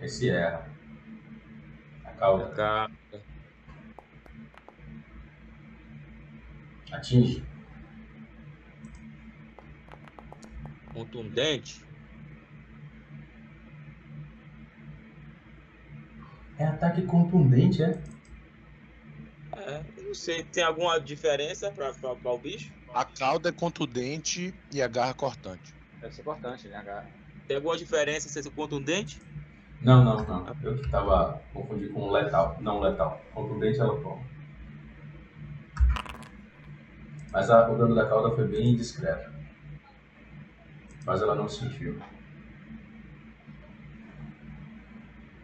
[0.00, 0.68] Esse erra.
[2.04, 3.01] A cauda.
[6.92, 7.42] Atinge.
[10.92, 11.84] Contundente.
[16.58, 17.98] É ataque contundente, é?
[19.56, 22.72] É, não sei, tem alguma diferença para o bicho?
[22.94, 25.74] A cauda é contundente e a garra cortante.
[26.00, 27.06] Deve ser importante, né, H?
[27.48, 29.20] Tem alguma diferença se é contundente?
[29.80, 30.56] Não, não, não.
[30.62, 32.56] Eu que tava confundindo com letal.
[32.60, 33.24] Não letal.
[33.34, 34.31] Contundente ela toma.
[37.32, 39.30] Mas a- o dano da cauda foi bem discreto.
[41.06, 41.98] Mas ela não sentiu.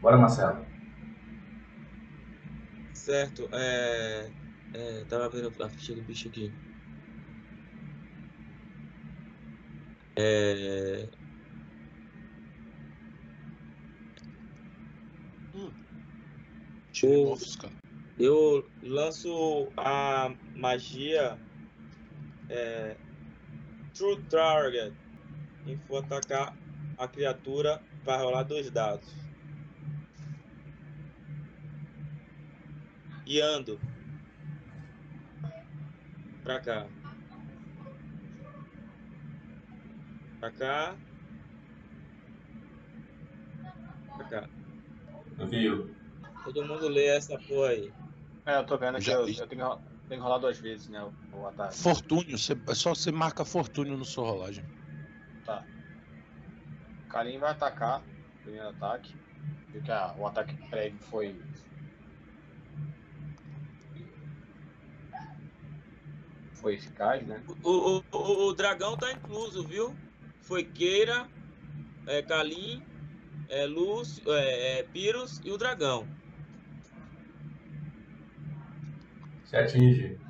[0.01, 0.66] Bora, Marcelo.
[2.92, 4.35] Certo, é.
[4.72, 6.55] é tava vendo a ficha do bicho aqui.
[10.16, 11.09] É.
[17.03, 17.74] Mortos, cara.
[18.18, 21.41] Eu lanço a magia
[22.49, 22.96] é,
[23.94, 24.94] True Target
[25.66, 26.57] e for atacar
[26.96, 29.09] a criatura para rolar dois dados.
[33.26, 33.78] E ando
[36.42, 36.86] pra cá.
[40.40, 40.96] Pra cá.
[44.16, 44.49] Pra cá.
[45.51, 45.94] Viu?
[46.44, 47.92] Todo mundo lê essa porra aí.
[48.46, 49.38] É, eu tô vendo aqui, Já eu, vi.
[49.38, 49.78] eu tenho,
[50.09, 51.76] tenho que rolar duas vezes, né, o, o ataque.
[51.76, 54.64] Fortúnio, você- é só você marca fortúnio no sua rolagem.
[55.44, 55.64] Tá.
[57.09, 58.02] Karim vai atacar,
[58.42, 59.14] primeiro ataque.
[59.72, 61.40] Viu que a- o ataque prévio foi.
[66.54, 67.42] Foi eficaz, né?
[67.62, 69.94] O, o, o, o dragão tá incluso, viu?
[70.42, 71.28] Foi queira,
[72.06, 72.82] é, Kalim,
[73.48, 74.88] é, Lúcio, é, é,
[75.44, 76.18] e o dragão.
[79.49, 80.20] Você atinge.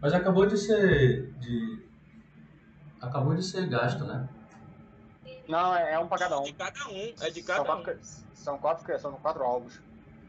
[0.00, 1.30] Mas acabou de ser.
[1.34, 1.78] De...
[3.00, 4.28] Acabou de ser gasto, né?
[5.48, 6.42] Não, é, é um pra cada um.
[6.42, 7.82] De cada um, é de São cada um.
[7.84, 8.00] quatro,
[8.34, 9.80] são quatro, são quatro alvos.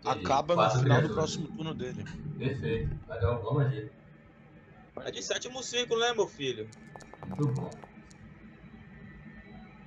[0.02, 0.24] Entendi.
[0.24, 2.06] Acaba no final do próximo turno dele.
[2.38, 2.96] Perfeito.
[3.10, 3.92] Legal, vamos agir.
[5.04, 6.70] É de sétimo círculo, né, meu filho?
[7.26, 7.72] Muito bom.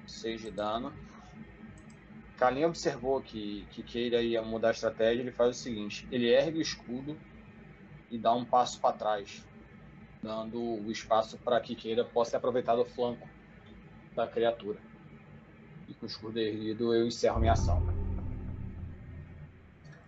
[0.09, 0.93] 6 de dano.
[2.37, 5.23] Kalin observou que, que Keira ia mudar a estratégia.
[5.23, 7.17] Ele faz o seguinte: ele ergue o escudo
[8.11, 9.47] e dá um passo para trás,
[10.23, 13.29] dando o espaço para que Keira possa aproveitar do flanco
[14.15, 14.79] da criatura.
[15.87, 17.83] E com o escudo erguido, eu encerro minha ação.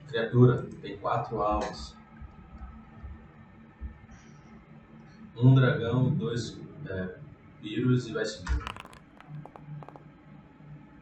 [0.08, 1.96] Criatura, tem quatro alvos.
[5.36, 7.16] Um dragão, dois é,
[7.62, 8.64] vírus e vai subir.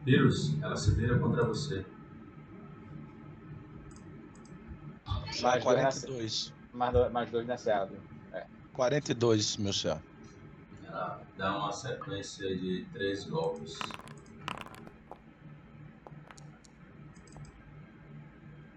[0.05, 1.85] Vírus, ela se vira contra você.
[5.41, 6.58] Nessa, 42.
[6.79, 7.99] Mais, dois, mais dois nessa árvore.
[8.73, 10.01] 42, meu CA.
[10.85, 13.77] Ela dá uma sequência de três golpes.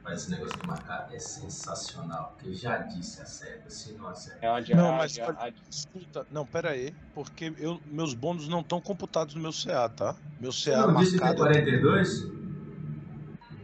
[0.03, 4.45] Mas esse negócio de marcar é sensacional, porque já disse acerta, se não acerta.
[4.45, 8.13] É onde Não, a- mas a- pode- a- Escuta, não, pera aí, porque eu, meus
[8.13, 10.17] bônus não estão computados no meu CA, tá?
[10.41, 11.39] Meu Você CA não disse que é marcado.
[11.39, 12.42] 42?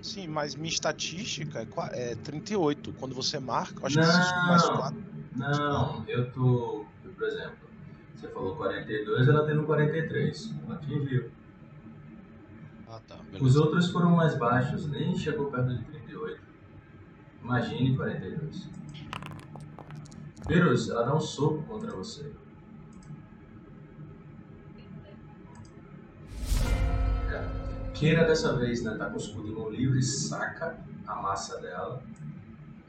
[0.02, 2.92] Sim, mas minha estatística é, qua- é 38.
[2.94, 4.04] Quando você marca, eu acho Não.
[4.04, 5.04] que isso mais 4.
[5.36, 6.84] Não, eu tô.
[7.16, 7.56] Por exemplo,
[8.14, 10.54] você falou 42, ela tem no 43.
[10.64, 11.30] Ela atingiu.
[12.88, 13.16] Ah, tá.
[13.16, 13.60] Os Beleza.
[13.60, 16.40] outros foram mais baixos, nem chegou perto de 38.
[17.42, 18.68] Imagine 42.
[20.46, 22.32] Virus, ela dá um soco contra você.
[27.98, 28.96] Queira dessa vez, né?
[28.96, 32.00] Tá com o escudo em mão livre, saca a massa dela,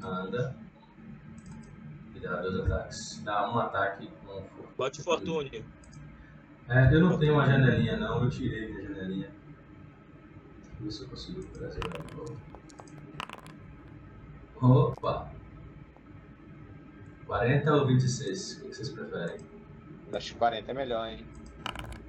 [0.02, 0.56] anda
[2.16, 3.22] e dá dois ataques.
[3.24, 4.74] Dá um ataque com força.
[4.78, 5.66] Bote Fortune.
[6.68, 9.32] É, eu não tenho uma janelinha não, eu tirei minha janelinha.
[10.80, 12.38] Deixa eu ver se eu consigo trazer ela de volta.
[14.62, 15.32] Opa!
[17.26, 18.58] 40 ou 26?
[18.58, 19.38] O que vocês preferem?
[20.14, 21.26] Acho que 40 é melhor, hein?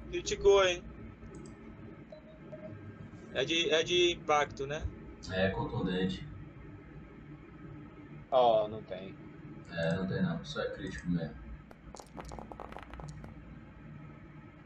[0.09, 0.83] Criticou, hein?
[3.33, 4.83] É de, é de impacto, né?
[5.31, 6.27] É contundente.
[8.29, 9.15] Ó, não tem.
[9.71, 11.35] É, não tem não, só é crítico mesmo.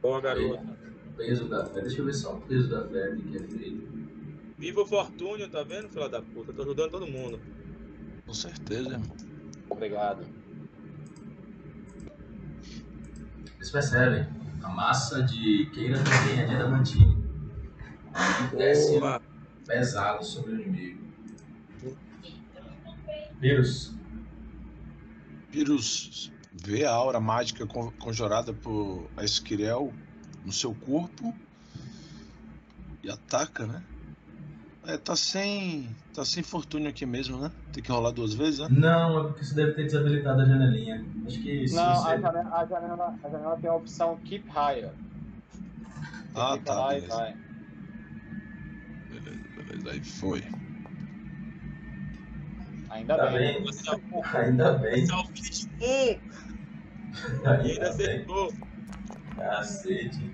[0.02, 0.64] Boa, garoto.
[1.18, 3.96] Peso da fé, deixa eu ver só o peso da fé aqui que é feito.
[4.58, 6.54] Viva o Fortune, tá vendo, filha da puta?
[6.54, 7.40] Tô ajudando todo mundo.
[8.26, 9.16] Com certeza, irmão.
[9.70, 10.26] Obrigado.
[13.58, 14.28] Vocês percebem?
[14.62, 17.15] A massa de queira também é de adamantine.
[17.15, 17.15] E
[18.58, 19.22] desce Boa.
[19.66, 21.06] pesado sobre o inimigo.
[23.40, 23.94] Vírus,
[25.52, 29.94] Pyrrhus vê a aura mágica con- conjurada por Esquirel
[30.44, 31.34] no seu corpo
[33.04, 33.84] e ataca, né?
[34.88, 35.96] É, tá sem.
[36.14, 37.52] tá sem fortuna aqui mesmo, né?
[37.72, 38.68] Tem que rolar duas vezes, né?
[38.70, 41.04] Não, é porque você deve ter desabilitado a janelinha.
[41.26, 41.76] Acho que sim.
[41.76, 44.92] Não, a janela, a, janela, a janela tem a opção Keep Higher.
[45.52, 47.45] Você Ah, tá, e beleza.
[49.86, 49.94] Vai.
[49.94, 49.96] Beleza, beleza.
[49.96, 50.44] Aí foi.
[52.90, 53.54] Ainda Tá bem.
[53.54, 53.64] bem.
[53.64, 55.06] Você é o- Ainda bem.
[55.06, 55.86] você é o filho de um!
[55.86, 56.22] E
[57.36, 57.90] ainda Ainda bem.
[57.90, 58.54] acertou.
[59.36, 60.32] Cacete.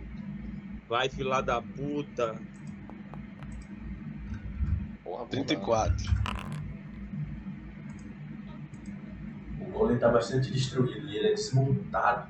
[0.88, 2.36] Vai, filha da puta.
[5.04, 6.22] Porra, 34.
[9.60, 12.30] O golem tá bastante destruído e ele é desmontado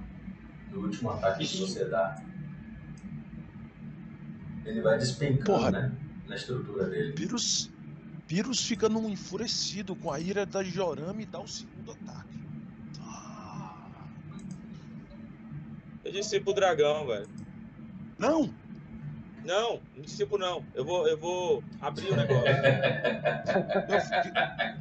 [0.71, 2.21] no último ataque que você dá.
[4.65, 5.71] Ele vai despencando, Porra.
[5.71, 5.91] né?
[6.31, 7.11] Na estrutura dele.
[7.11, 7.69] Pyrrhus,
[8.25, 12.39] Pyrrhus fica num enfurecido com a ira da Jorama e dá o segundo ataque.
[13.01, 13.91] Ah.
[16.05, 17.27] Eu disse pro dragão, velho.
[18.17, 18.49] Não!
[19.43, 20.63] Não, não disse pro não.
[20.73, 22.43] Eu vou, eu vou abrir o negócio.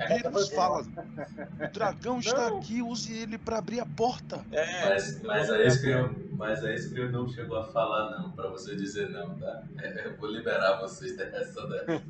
[0.07, 4.45] Pyrrhus fala: O dragão está aqui, use ele pra abrir a porta.
[4.53, 8.77] É, Mas, mas, a Escriel, mas a Escriel não chegou a falar não, pra você
[8.77, 9.63] dizer não, tá?
[10.05, 12.03] Eu vou liberar vocês dessa daí.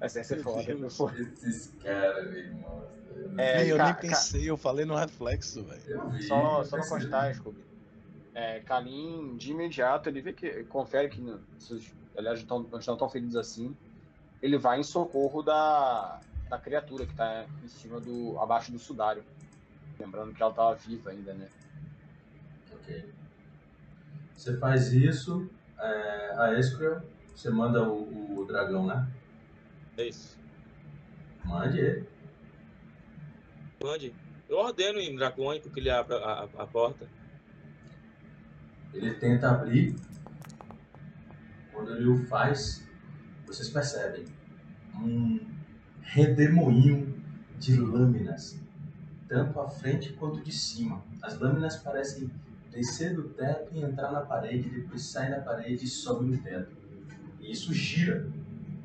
[0.00, 0.62] Essa ia ser foda.
[1.18, 3.00] Esses caras, meu irmão.
[3.36, 5.82] É, eu nem pensei, eu falei no reflexo, velho.
[6.22, 7.02] Só, só percebi.
[7.02, 7.69] constar, Scooby.
[8.40, 10.64] É, Kalim, de imediato, ele vê que.
[10.64, 11.20] Confere que
[12.46, 13.76] tão- não estão tão feridos assim.
[14.40, 16.18] Ele vai em socorro da,
[16.48, 18.38] da criatura que tá em cima do.
[18.40, 19.22] abaixo do sudário.
[19.98, 21.50] Lembrando que ela tava viva ainda, né?
[22.72, 23.12] Ok.
[24.34, 25.46] Você faz isso,
[25.78, 27.04] é, a Escra,
[27.36, 29.06] você manda o, o dragão, né?
[29.98, 30.38] É isso.
[31.44, 32.08] Mande ele.
[33.84, 34.14] Mande.
[34.48, 37.06] Eu ordeno em dracônico que ele abra a, a, a porta.
[38.92, 39.96] Ele tenta abrir.
[41.72, 42.86] Quando ele o faz,
[43.46, 44.24] vocês percebem
[44.94, 45.40] um
[46.02, 47.14] redemoinho
[47.58, 48.58] de lâminas,
[49.28, 51.02] tanto à frente quanto de cima.
[51.22, 52.30] As lâminas parecem
[52.70, 56.76] descer do teto e entrar na parede, depois sai da parede e sobe no teto.
[57.40, 58.28] E isso gira,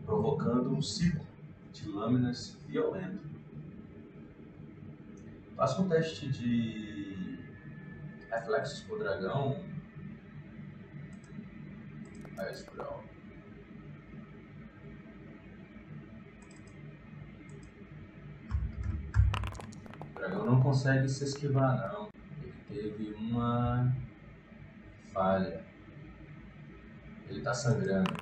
[0.05, 1.25] provocando um ciclo
[1.71, 3.19] de lâminas violento.
[5.55, 7.39] Faça um teste de
[8.29, 9.57] reflexos pro dragão.
[12.37, 13.03] Aí, escural.
[20.11, 22.09] O dragão não consegue se esquivar, não.
[22.69, 23.95] Ele teve uma
[25.13, 25.65] falha.
[27.29, 28.13] Ele tá sangrando.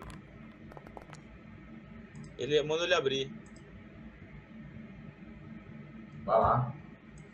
[2.38, 3.32] Ele manda ele abrir.
[6.24, 6.74] Vai lá.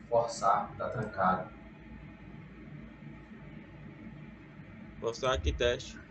[0.07, 1.51] Forçar, tá trancado.
[4.99, 6.09] Mostrar aqui teste.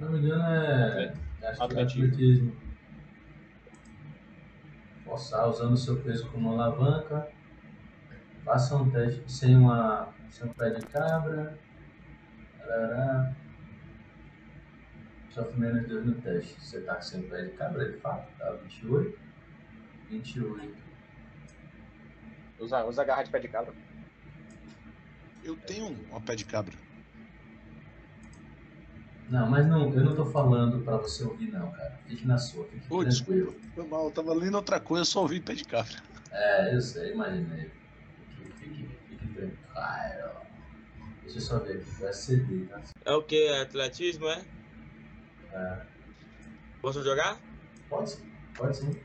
[0.00, 1.12] Se não me engano é.
[1.42, 2.04] Acho que é Atletismo.
[2.06, 2.56] atletismo.
[5.04, 7.30] Forçar usando o seu peso como alavanca.
[8.42, 11.58] Faça um teste sem, uma, sem um pé de cabra.
[12.60, 13.36] Tarará.
[15.28, 16.58] Sofre menos 2 no teste.
[16.58, 18.26] Você tá sem pé de cabra, de fato.
[18.38, 19.18] Tá 28.
[20.08, 20.78] 28.
[22.58, 23.74] Usa, usa a garra de pé de cabra.
[25.44, 26.74] Eu tenho uma pé de cabra.
[29.30, 32.00] Não, mas não, eu não tô falando pra você ouvir, não, cara.
[32.04, 33.54] Fique na sua, fique Ô, tranquilo.
[33.72, 36.02] Foi mal, eu tava lendo outra coisa, eu só ouvi pé de cabra.
[36.32, 37.70] É, eu sei, imaginei.
[38.36, 39.56] Fique, fique, fique tranquilo.
[41.22, 42.82] Deixa eu só ver aqui, vai CD, tá?
[43.04, 43.48] É o que?
[43.48, 44.44] Atletismo, é?
[45.52, 45.86] É,
[46.82, 47.38] Posso jogar?
[47.88, 48.96] pode sim, pode sim.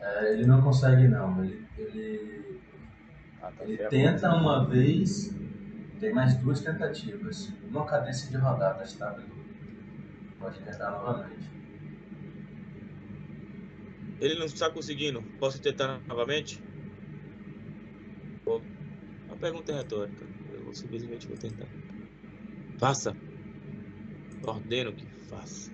[0.00, 2.51] É, ele não consegue não, ele, ele,
[3.60, 5.34] ele tenta uma vez,
[5.98, 7.52] tem mais duas tentativas.
[7.68, 9.42] Uma cadência de rodadas, tá, Bilu?
[10.38, 11.50] Pode tentar novamente.
[14.20, 15.22] Ele não está conseguindo.
[15.38, 16.62] Posso tentar novamente?
[18.44, 18.60] Pô,
[19.30, 20.24] a pergunta é retórica.
[20.52, 21.66] Eu vou simplesmente vou tentar.
[22.78, 23.16] Faça.
[24.44, 25.72] Ordeno que faça.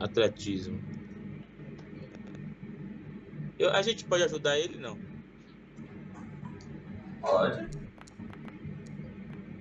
[0.00, 0.97] Atletismo.
[3.58, 4.98] Eu- a gente pode ajudar ele, não?
[7.20, 7.68] Pode.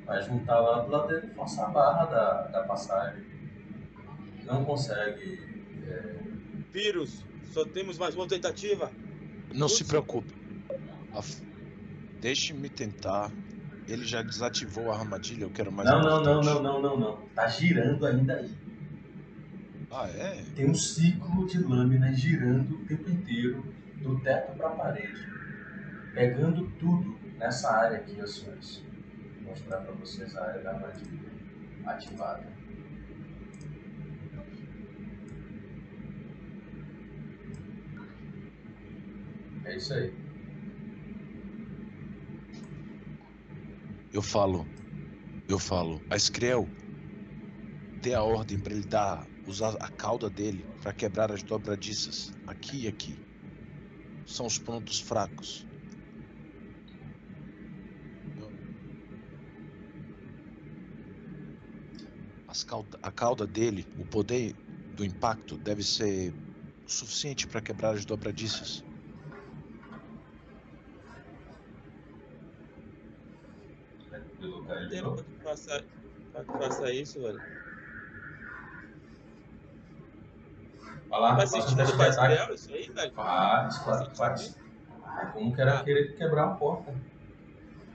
[0.05, 3.23] Vai juntar lá do lado dele e forçar a barra da, da passagem.
[4.45, 5.39] Não consegue.
[5.87, 6.15] é,
[6.71, 8.91] Vírus, só temos mais uma tentativa.
[9.53, 10.33] Não se preocupe.
[11.13, 11.41] Af-
[12.21, 13.31] Deixe-me tentar.
[13.87, 17.17] Ele já desativou a armadilha, eu quero mais Não, não, não, não, não, não, não.
[17.33, 18.51] Tá girando ainda aí.
[19.89, 20.43] Ah, é?
[20.55, 23.63] Tem um ciclo de lâminas girando o tempo inteiro,
[24.01, 25.27] do teto para a parede,
[26.13, 28.83] pegando tudo nessa área aqui, senhores.
[29.41, 31.31] Vou mostrar para vocês a área da armadilha
[31.85, 32.45] ativada.
[39.65, 40.13] É isso aí.
[44.13, 44.65] Eu falo.
[45.47, 46.01] Eu falo.
[46.09, 46.67] A Skrell
[48.01, 52.85] dê a ordem para ele dar usar a cauda dele para quebrar as dobradiças aqui
[52.85, 53.26] e aqui.
[54.27, 55.65] São os pontos fracos.
[62.67, 64.53] Cauda, a cauda dele, o poder
[64.95, 66.33] do impacto deve ser
[66.85, 68.83] suficiente para quebrar as dobradiças.
[74.39, 75.37] Pelo pra que
[76.45, 77.56] que faça isso, velho.
[81.09, 82.33] Vai lá, Faz faça um sentido teste de pra ataque.
[82.33, 83.13] Israel isso aí, velho?
[83.13, 84.59] Faz, faz, faz.
[85.33, 86.93] Como que era querer quebrar a porta?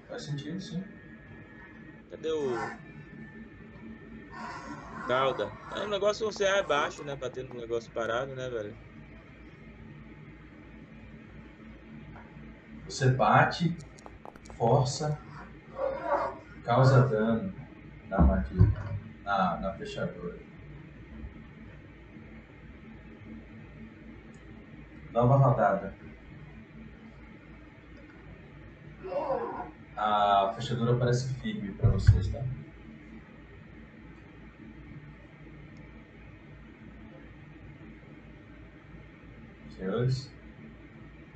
[0.08, 0.82] Faz sentido, sim.
[2.10, 2.56] Cadê o.
[5.06, 5.50] Cauda?
[5.76, 7.16] É um negócio você é baixo, né?
[7.16, 8.76] Batendo no negócio parado, né, velho?
[12.86, 13.76] Você bate,
[14.56, 15.18] força,
[16.64, 17.54] causa dano
[18.08, 18.72] na armadilha,
[19.24, 20.51] na, na fechadura.
[25.12, 25.94] Nova rodada.
[29.96, 32.42] A fechadura parece firme para vocês, tá?
[39.76, 40.30] Senhores,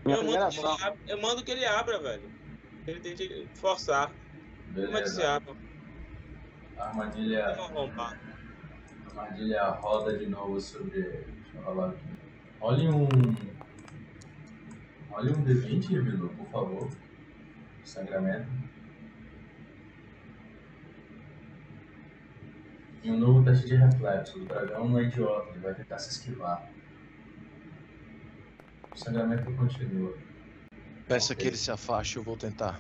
[0.04, 0.72] Eu mando, que ele ação.
[0.74, 2.30] abra, eu mando que ele abra, velho.
[2.86, 4.12] Ele tem que forçar.
[4.74, 5.54] Como é que se abre?
[6.78, 7.56] Armadilha.
[9.08, 11.00] Armadilha roda de novo sobre.
[11.02, 12.04] Deixa eu rolar aqui.
[12.60, 13.08] Olhe um.
[15.16, 16.90] Olhe um D20, Vilu, por favor.
[17.84, 18.50] Sangramento.
[23.02, 24.38] E um novo teste de reflexo.
[24.38, 26.70] O dragão não é idiota, ele vai tentar se esquivar.
[28.92, 30.14] O sangramento continua.
[31.08, 31.42] Peça Ok.
[31.42, 32.78] que ele se afaste, eu vou tentar.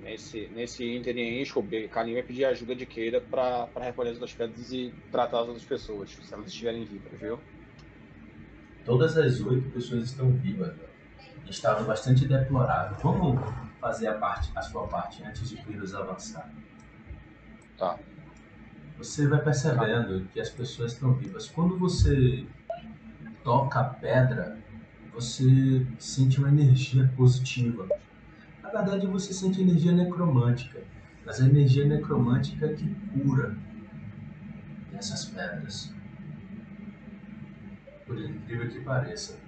[0.00, 4.34] Nesse, nesse ínterim, o Kalim vai pedir ajuda de Keira pra, pra recolher as outras
[4.34, 7.38] pedras e tratar as outras pessoas, se elas estiverem vivas, viu?
[8.84, 10.74] Todas as oito pessoas estão vivas.
[11.48, 12.96] Estado bastante deplorável.
[13.02, 13.40] Vamos
[13.80, 16.48] fazer a, parte, a sua parte antes de Pyrrhus avançar.
[17.76, 17.98] Tá.
[18.98, 21.48] Você vai percebendo que as pessoas estão vivas.
[21.48, 22.46] Quando você
[23.42, 24.58] toca a pedra,
[25.12, 27.88] você sente uma energia positiva.
[28.62, 30.80] Na verdade, você sente energia necromântica.
[31.24, 33.56] Mas a energia necromântica que cura
[34.94, 35.92] essas pedras.
[38.10, 39.38] Por incrível que pareça.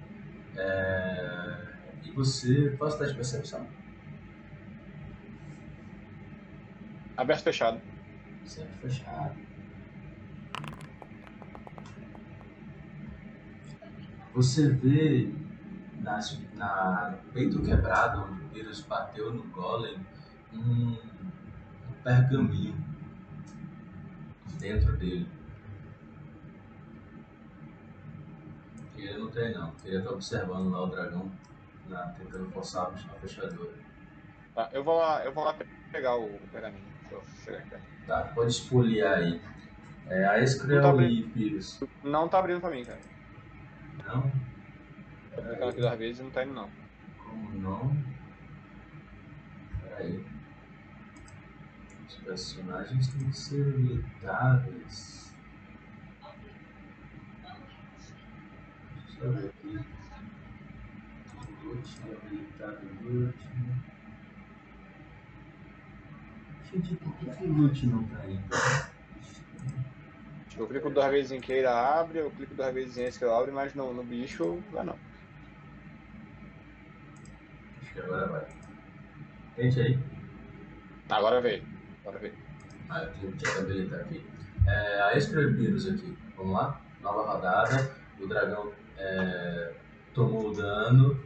[0.55, 1.57] É,
[2.05, 2.73] E você.
[2.79, 3.67] Posso dar de percepção?
[7.17, 7.81] Aberto fechado.
[8.45, 9.35] Sempre fechado.
[14.33, 15.29] Você vê
[15.99, 19.97] nas, na, no peito quebrado, onde o vírus bateu no golem,
[20.53, 20.97] um, um
[22.01, 22.77] pergaminho
[24.57, 25.27] dentro dele.
[29.03, 29.73] Ele não tem não.
[29.83, 31.31] Ele tá observando lá o dragão
[31.87, 33.73] na- tentando forçar a fechadura.
[34.55, 36.93] Tá, eu vou lá, eu vou lá pe- pegar o, pergaminho.
[38.07, 39.41] Tá, pode espoliar aí.
[40.07, 41.81] É, a Escrel tá e Pyrrhus.
[42.03, 42.99] Não tá abrindo pra mim, cara.
[44.05, 44.21] Não?
[45.35, 46.69] Tô clicando aqui duas vezes e não tá indo não.
[47.17, 47.97] Como não?
[49.81, 50.25] Peraí.
[52.07, 55.22] Os personagens têm que ser habilitáveis.
[59.23, 59.79] Deixa eu ver aqui.
[61.63, 63.37] Loot, habilitado loot.
[66.69, 68.89] Gente, por que que o loot não tá?
[70.57, 73.73] Eu clico duas vezes em Keira abre, eu clico duas vezes em Eskel abre, mas
[73.73, 74.97] no, no bicho vai não.
[77.81, 78.45] Acho que agora vai.
[79.55, 79.99] Tente aí.
[81.09, 81.63] Agora veio.
[82.01, 82.33] Agora veio.
[82.89, 84.25] Ah, eu tenho que habilitar aqui.
[84.67, 86.17] É, a Escrevírus aqui.
[86.35, 86.81] Vamos lá?
[87.01, 88.03] Nova rodada.
[88.19, 89.73] O dragão é,
[90.13, 91.19] tomou o dano.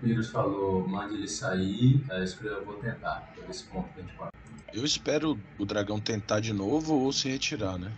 [0.00, 2.04] O vírus falou, mande ele sair.
[2.10, 3.32] A Escrevírus, eu vou tentar.
[3.34, 4.38] Por esse ponto 24.
[4.72, 7.92] Eu espero o dragão tentar de novo ou se retirar, né?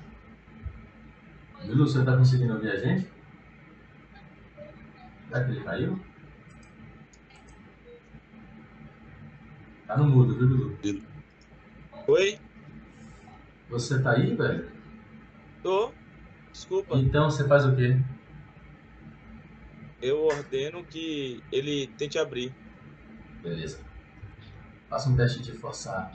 [1.65, 3.07] Bilu, você tá conseguindo ouvir a gente?
[5.29, 6.01] Será que ele caiu?
[9.87, 11.07] Tá no mudo, viu, Bilu?
[12.07, 12.39] Oi?
[13.69, 14.69] Você tá aí, velho?
[15.63, 15.93] Tô.
[16.53, 16.97] Desculpa.
[16.97, 17.97] Então você faz o quê?
[20.03, 22.55] Eu ordeno que ele tente abrir.
[23.43, 23.85] Beleza.
[24.89, 26.13] Faça um teste de forçar.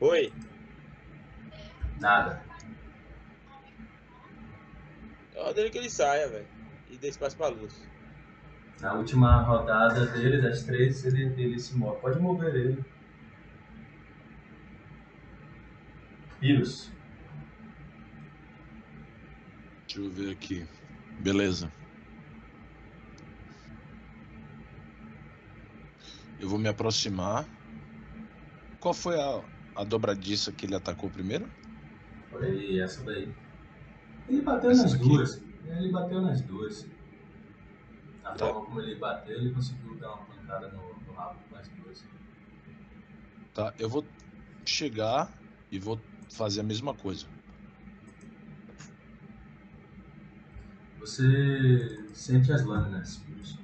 [0.00, 0.32] Oi?
[2.00, 2.42] Nada.
[5.34, 6.46] Eu ordeno que ele saia, velho.
[6.88, 7.88] E dê espaço pra luz.
[8.80, 12.00] Na última rodada dele, das três, ele, ele se move.
[12.00, 12.84] Pode mover ele.
[16.40, 16.92] Vírus.
[19.86, 20.66] Deixa eu ver aqui.
[21.20, 21.70] Beleza.
[26.38, 27.52] Eu vou me aproximar.
[28.78, 31.52] Qual foi a, a dobradiça que ele atacou primeiro?
[32.28, 33.34] Foi essa daí.
[34.26, 35.08] Ele bateu Essa nas daqui?
[35.08, 35.46] duas.
[35.62, 36.94] Ele bateu nas duas.
[38.22, 38.44] Da Tá.
[38.44, 42.12] forma como ele bateu, ele conseguiu dar uma pancada no, no rabo com as duas.
[43.52, 44.12] Tá, eu vou
[44.66, 47.32] chegar e vou fazer a mesma coisa.
[50.98, 53.63] Você sente as lâminas, Vírus.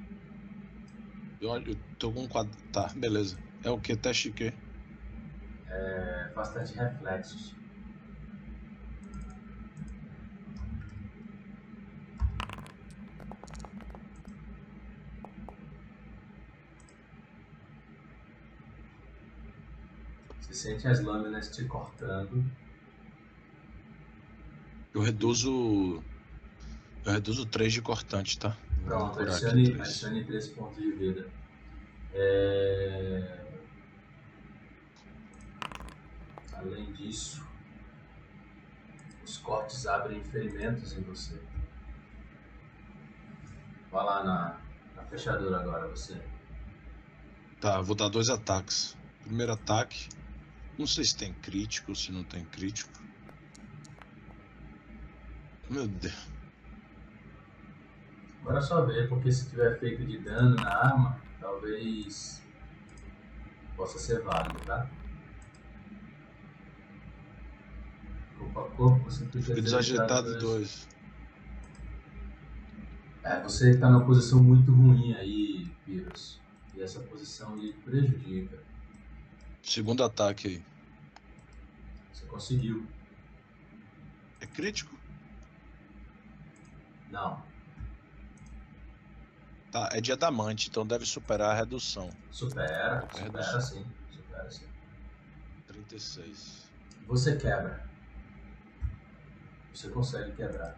[1.41, 2.57] Eu, eu tô com um quadro.
[2.71, 3.39] Tá, beleza.
[3.65, 3.97] É o que?
[3.97, 4.53] Teste o quê?
[5.67, 6.33] É,
[6.65, 7.55] de reflexos.
[20.41, 22.45] Você sente as lâminas te cortando.
[24.93, 26.03] Eu reduzo.
[27.05, 28.57] Eu reduzo 3 de cortante, tá?
[28.85, 29.81] Pronto, adicione, três.
[29.81, 31.31] adicione 3 pontos de vida.
[32.13, 33.41] É...
[36.53, 37.47] Além disso,
[39.25, 41.41] os cortes abrem ferimentos em você.
[43.91, 44.61] Vai lá na,
[44.95, 46.21] na fechadura agora, você.
[47.61, 48.97] Tá, vou dar dois ataques.
[49.23, 50.09] Primeiro ataque.
[50.79, 52.91] Não sei se tem crítico, se não tem crítico.
[55.69, 56.30] Meu Deus.
[58.41, 62.43] Agora é só ver, porque se tiver feito de dano na arma, talvez
[63.77, 64.91] possa ser válido, tá?
[68.39, 70.89] Corpo a corpo, você Fui desajeitado dois.
[73.23, 76.41] É, você está numa posição muito ruim aí, Pyrrhus.
[76.75, 78.63] E essa posição lhe prejudica.
[79.63, 80.65] Segundo ataque aí.
[82.13, 82.87] Você conseguiu.
[84.41, 84.99] É crítico?
[87.11, 87.50] Não.
[89.71, 92.11] Tá, é de adamante, então deve superar a redução.
[92.31, 93.61] Supera, supera redução.
[93.61, 93.87] sim.
[94.11, 94.67] Supera sim.
[95.69, 96.69] 36.
[97.07, 97.89] Você quebra.
[99.73, 100.77] Você consegue quebrar.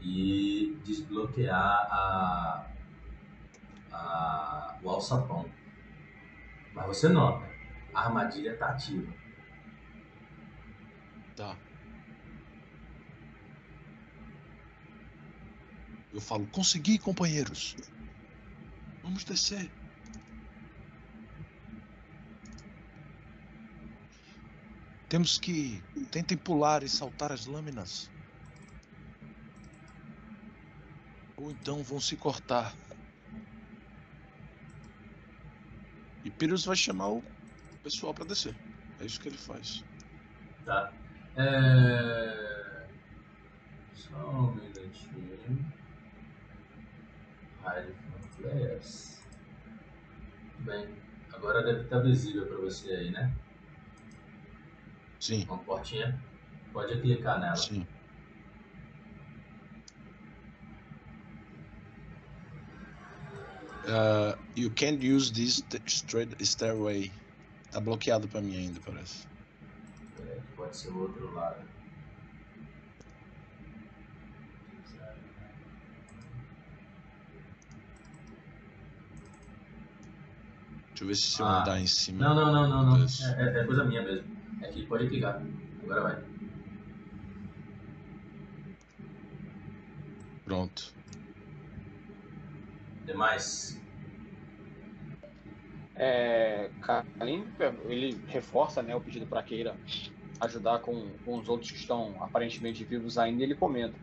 [0.00, 2.66] E desbloquear a,
[3.92, 5.48] a, o alçapão.
[6.72, 7.46] Mas você nota,
[7.94, 9.12] a armadilha está ativa.
[11.36, 11.56] Tá.
[16.12, 17.74] Eu falo, consegui, companheiros.
[19.02, 19.70] Vamos descer.
[25.08, 25.82] Temos que.
[26.10, 28.10] Tentem pular e saltar as lâminas.
[31.36, 32.74] Ou então vão se cortar.
[36.24, 37.22] E Pyrrhus vai chamar o
[37.82, 38.56] pessoal para descer.
[39.00, 39.84] É isso que ele faz.
[40.64, 40.92] Tá?
[41.36, 42.86] É...
[43.94, 45.71] Só um minutinho.
[47.64, 49.22] Hide from flares.
[50.60, 50.88] Bem,
[51.32, 53.32] agora deve estar visível para você aí, né?
[55.20, 56.20] Sim, Uma portinha.
[56.72, 57.56] Pode clicar nela.
[57.56, 57.86] sim.
[63.86, 67.10] Uh, you can't use this st- straight stairway.
[67.70, 69.26] Tá bloqueado pra mim ainda, parece.
[70.20, 71.71] É, pode ser o outro lado.
[80.92, 81.62] Deixa eu ver se se eu Ah.
[81.62, 82.24] andar em cima.
[82.24, 83.06] Não, não, não, não, não.
[83.06, 84.30] É, é- é coisa minha mesmo.
[84.62, 85.42] É que pode clicar.
[85.82, 86.22] Agora vai.
[90.44, 90.94] Pronto.
[93.06, 93.80] Demais.
[95.94, 97.46] É, Kalim,
[97.88, 99.78] ele reforça né, o pedido para Keira
[100.40, 103.98] ajudar com, com os outros que estão aparentemente vivos ainda e ele comenta.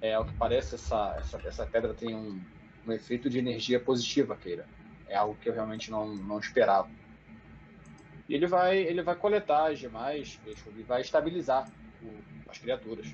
[0.00, 2.40] É, ao que parece, essa, essa, essa pedra tem um,
[2.84, 4.68] um efeito de energia positiva, Keira.
[5.08, 6.88] É algo que eu realmente não, não esperava.
[8.28, 10.40] E ele vai, ele vai coletar as demais,
[10.76, 11.68] e vai estabilizar
[12.02, 13.06] o- as criaturas.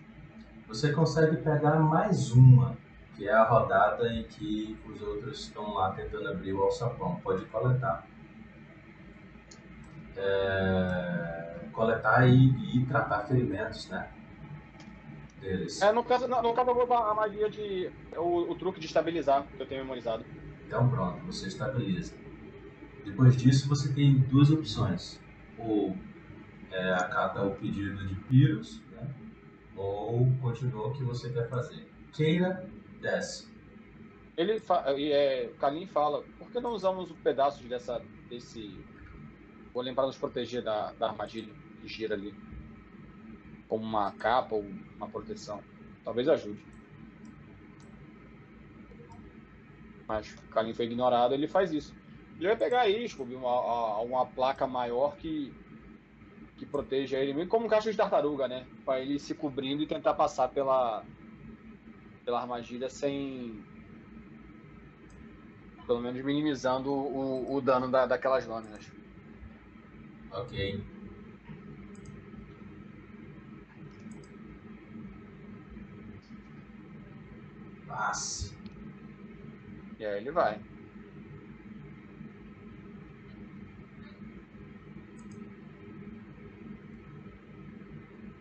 [0.68, 2.76] Você consegue pegar mais uma,
[3.16, 7.16] que é a rodada em que os outros estão lá tentando abrir o alçapão.
[7.16, 8.07] Pode coletar.
[10.16, 14.09] É, Coletar e, e tratar ferimentos, né?
[15.40, 15.80] Deles.
[15.80, 17.90] É, no, caso, no, no caso, eu vou a magia de.
[18.16, 20.24] O, o truque de estabilizar, que eu tenho memorizado.
[20.67, 22.15] Então pronto, você estabiliza.
[23.05, 25.21] Depois disso você tem duas opções.
[25.59, 25.97] Ou
[26.71, 29.15] é, acata o pedido de Pyrrhus, né?
[29.77, 31.87] ou continua o que você quer fazer.
[32.13, 32.69] Queira,
[33.01, 33.51] desce.
[34.37, 38.79] Ele fa é, Kalim fala, por que não usamos um pedaço dessa, desse.
[39.75, 42.35] Vou lembrar nos proteger da, da armadilha que gira ali.
[43.69, 44.65] Como uma capa ou
[44.97, 45.63] uma proteção.
[46.05, 46.65] Talvez ajude.
[50.13, 51.97] Mas Kalim foi ignorado, ele faz isso.
[52.39, 55.55] Ele vai pegar Scooby, uma, uma placa maior que,
[56.57, 58.67] que proteja ele, meio como um caixa de tartaruga, né?
[58.85, 61.07] Pra ele se cobrindo e tentar passar pela,
[62.27, 63.65] pela armadilha sem,
[65.87, 68.93] pelo menos minimizando o, o dano da, daquelas lâminas.
[70.31, 70.85] Ok.
[77.87, 78.62] Passe.
[80.03, 80.59] E aí ele vai.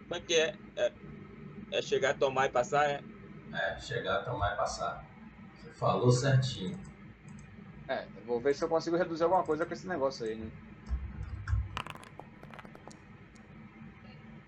[0.07, 0.55] Como é que é?
[0.75, 0.91] É,
[1.73, 2.89] é chegar, tomar e passar?
[2.89, 3.03] É?
[3.53, 5.05] É, chegar, tomar e passar.
[5.55, 6.75] Você falou certinho.
[7.87, 10.49] É, eu vou ver se eu consigo reduzir alguma coisa com esse negócio aí, né?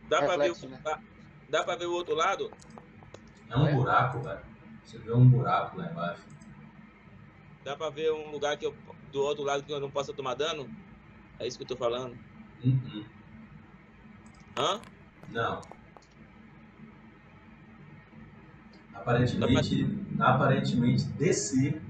[0.09, 0.81] Dá pra, ver né?
[0.83, 0.99] dá,
[1.47, 2.51] dá pra ver o outro lado?
[3.51, 3.71] É um É?
[3.75, 4.41] buraco, velho.
[4.83, 6.23] Você vê um buraco lá embaixo.
[7.63, 8.75] Dá pra ver um lugar que eu,
[9.11, 10.69] do outro lado que eu não possa tomar dano?
[11.39, 12.19] É isso que eu tô falando.
[12.63, 13.05] Uh-uh.
[14.57, 14.81] Hã?
[15.29, 15.61] Não.
[18.93, 19.87] Aparentemente,
[20.19, 21.81] aparentemente descer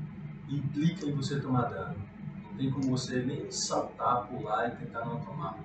[0.49, 1.95] implica em você tomar dano.
[2.43, 5.63] Não tem como você nem saltar, pular e tentar não tomar.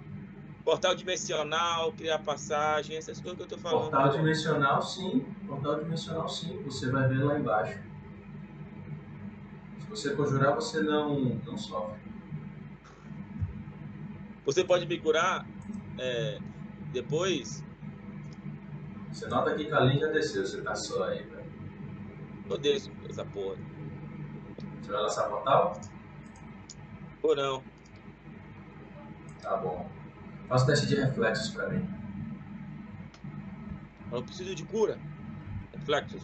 [0.65, 3.91] Portal dimensional, criar passagem, essas coisas que eu tô falando.
[3.91, 7.88] Portal dimensional sim, portal dimensional sim, você vai ver lá embaixo.
[9.89, 11.99] Se você conjurar, você não, não sofre.
[14.45, 15.47] Você pode me curar
[15.99, 16.39] é,
[16.93, 17.65] depois?
[19.11, 21.51] Você nota que Kalin já desceu, você tá só aí, velho.
[22.51, 23.57] Eu desço essa porra.
[24.81, 25.81] Você vai lançar portal?
[27.23, 27.63] Ou não?
[29.43, 29.91] Tá bom.
[30.49, 31.89] Faça teste de reflexos pra mim.
[34.13, 34.99] Eu preciso de cura.
[35.73, 36.23] Reflexos.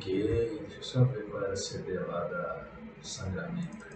[0.00, 2.64] Ok, deixa eu só ver qual era a CD lá da
[3.02, 3.86] sangramento.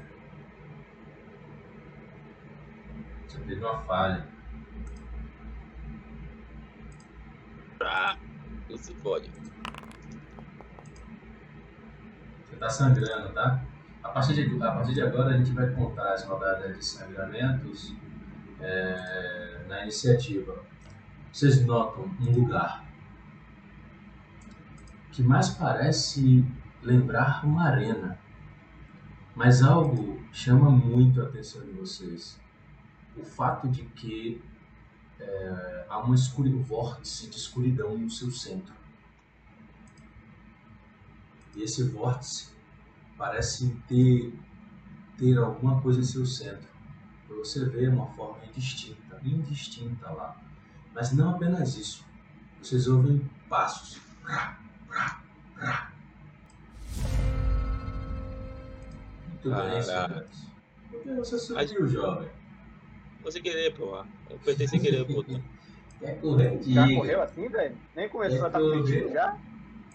[3.26, 4.28] Você teve uma falha.
[7.80, 8.18] Ah,
[8.68, 9.30] você pode.
[12.44, 13.64] Você tá sangrando, tá?
[14.02, 17.94] A partir, de, a partir de agora a gente vai contar as rodadas de sangramentos
[18.60, 20.62] é, na iniciativa.
[21.32, 22.84] Vocês notam um lugar
[25.14, 26.44] que mais parece
[26.82, 28.18] lembrar uma arena,
[29.34, 32.38] mas algo chama muito a atenção de vocês.
[33.16, 34.42] O fato de que
[35.20, 38.74] é, há uma escuridão, um vórtice de escuridão no seu centro.
[41.54, 42.52] E esse vórtice
[43.16, 44.36] parece ter,
[45.16, 46.68] ter alguma coisa em seu centro.
[47.28, 50.36] Você ver uma forma indistinta, indistinta lá.
[50.92, 52.04] Mas não apenas isso.
[52.60, 54.00] Vocês ouvem passos.
[59.30, 60.24] Muito bem.
[60.90, 62.28] Por que você subiu, jovem?
[63.22, 64.06] Você querer, porra.
[64.28, 65.42] Eu apertei sem querer botão.
[66.00, 66.60] Quer correr?
[66.62, 67.00] Já Diga.
[67.00, 67.76] correu assim, velho?
[67.96, 68.78] Nem começou a estar correr.
[68.80, 69.38] contigo já?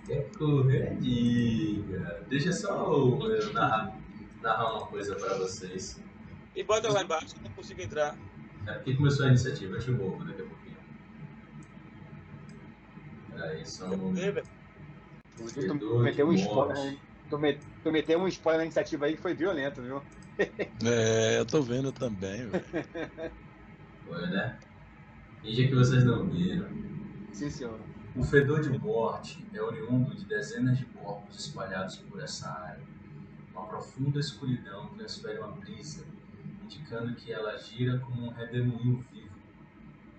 [0.08, 0.96] Quer correr?
[1.00, 2.26] Diga.
[2.28, 3.96] Deixa só eu eu narrar,
[4.42, 6.02] narrar uma coisa pra vocês.
[6.56, 8.18] E bota lá embaixo, eu não consigo entrar.
[8.66, 10.78] É porque começou a iniciativa, eu te movo daqui a pouquinho.
[13.32, 13.64] Peraí,
[13.98, 14.48] vou ver, velho.
[15.48, 17.00] Tu, tu meteu um spoiler.
[17.30, 20.02] Tu, met, tu meteu um spoiler na iniciativa aí que foi violento, viu?
[20.86, 22.64] É, eu tô vendo também, velho.
[24.06, 24.60] Foi, né?
[25.42, 26.68] Finge que vocês não viram.
[27.32, 27.80] Sim, senhor.
[28.16, 32.84] O fedor de morte é oriundo de dezenas de corpos espalhados por essa área.
[33.54, 36.04] Uma profunda escuridão transfere uma brisa,
[36.64, 39.30] indicando que ela gira como um redemoinho vivo.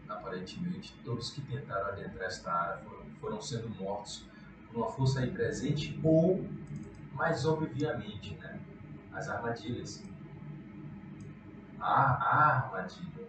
[0.08, 4.30] Aparentemente, todos que tentaram adentrar esta área foram, foram sendo mortos
[4.74, 6.44] uma força aí presente ou,
[7.14, 8.60] mais obviamente, né,
[9.12, 10.02] as armadilhas.
[11.78, 13.26] A, armadilha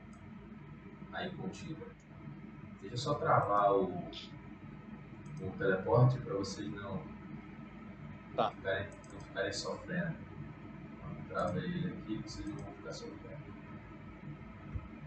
[1.14, 1.86] aí contida.
[2.82, 3.86] Deixa eu só travar o,
[5.42, 7.02] o teleporte para vocês não,
[8.36, 8.52] Tá.
[8.52, 10.16] ficarem, não ficarem sofrendo.
[11.28, 13.42] Trava ele aqui que vocês não vão ficar sofrendo.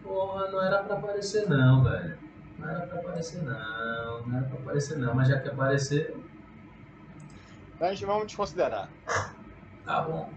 [0.02, 2.18] Porra, não era pra aparecer não, velho.
[2.58, 6.24] Não era pra aparecer não, não era pra aparecer não, mas já que apareceu,
[7.80, 8.88] A gente vamos desconsiderar.
[9.84, 10.32] Tá bom.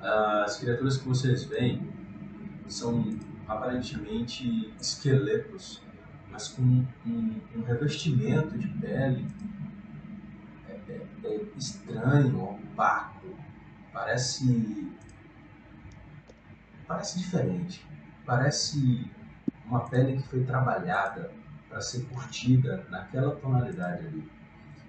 [0.00, 1.86] As criaturas que vocês veem
[2.66, 3.04] são
[3.46, 5.82] aparentemente esqueletos,
[6.30, 9.26] mas com um, um revestimento de pele
[10.68, 13.26] é, é- é estranho, opaco.
[13.92, 14.92] Parece.
[16.86, 17.86] Parece diferente.
[18.24, 19.10] Parece
[19.66, 21.30] uma pele que foi trabalhada
[21.68, 24.30] para ser curtida naquela tonalidade ali.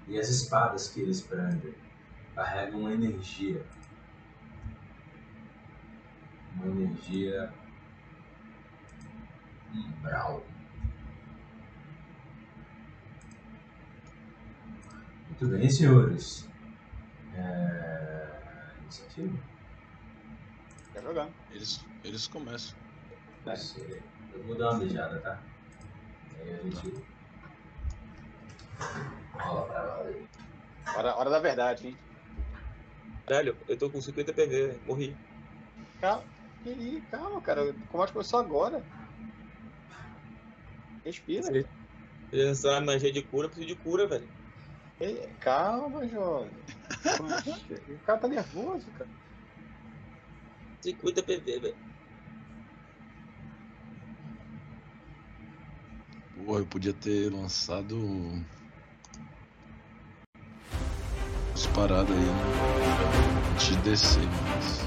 [0.07, 1.75] E as espadas que eles prendem
[2.33, 3.63] carregam uma energia.
[6.55, 7.53] Uma energia
[9.73, 10.43] umbral.
[15.27, 16.49] Muito bem, senhores.
[17.35, 18.27] É...
[18.81, 19.37] Iniciativa?
[20.91, 21.29] Quer jogar?
[21.51, 22.77] Eles, eles começam.
[23.45, 23.53] É.
[24.33, 25.39] Eu vou dar uma beijada, tá?
[26.41, 26.93] Aí a gente.
[29.33, 30.29] Rola pra valer.
[30.95, 31.97] Hora, hora da verdade, hein?
[33.27, 35.15] Velho, eu tô com 50 PV, morri.
[36.01, 36.25] Calma,
[37.11, 37.69] calma, cara.
[37.69, 38.83] O combate começou agora.
[41.05, 41.47] Respira.
[42.31, 44.29] Ele lançar magia de cura, eu preciso de cura, velho.
[44.99, 46.63] Ei, calma, jovem.
[47.17, 49.09] Poxa, o cara tá nervoso, cara.
[50.81, 51.88] 50 PV, velho.
[56.45, 58.43] Porra, eu podia ter lançado.
[61.53, 63.55] As paradas aí, né?
[63.57, 64.79] Te descer, mas.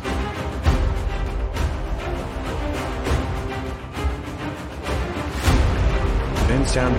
[6.49, 6.93] Vincent.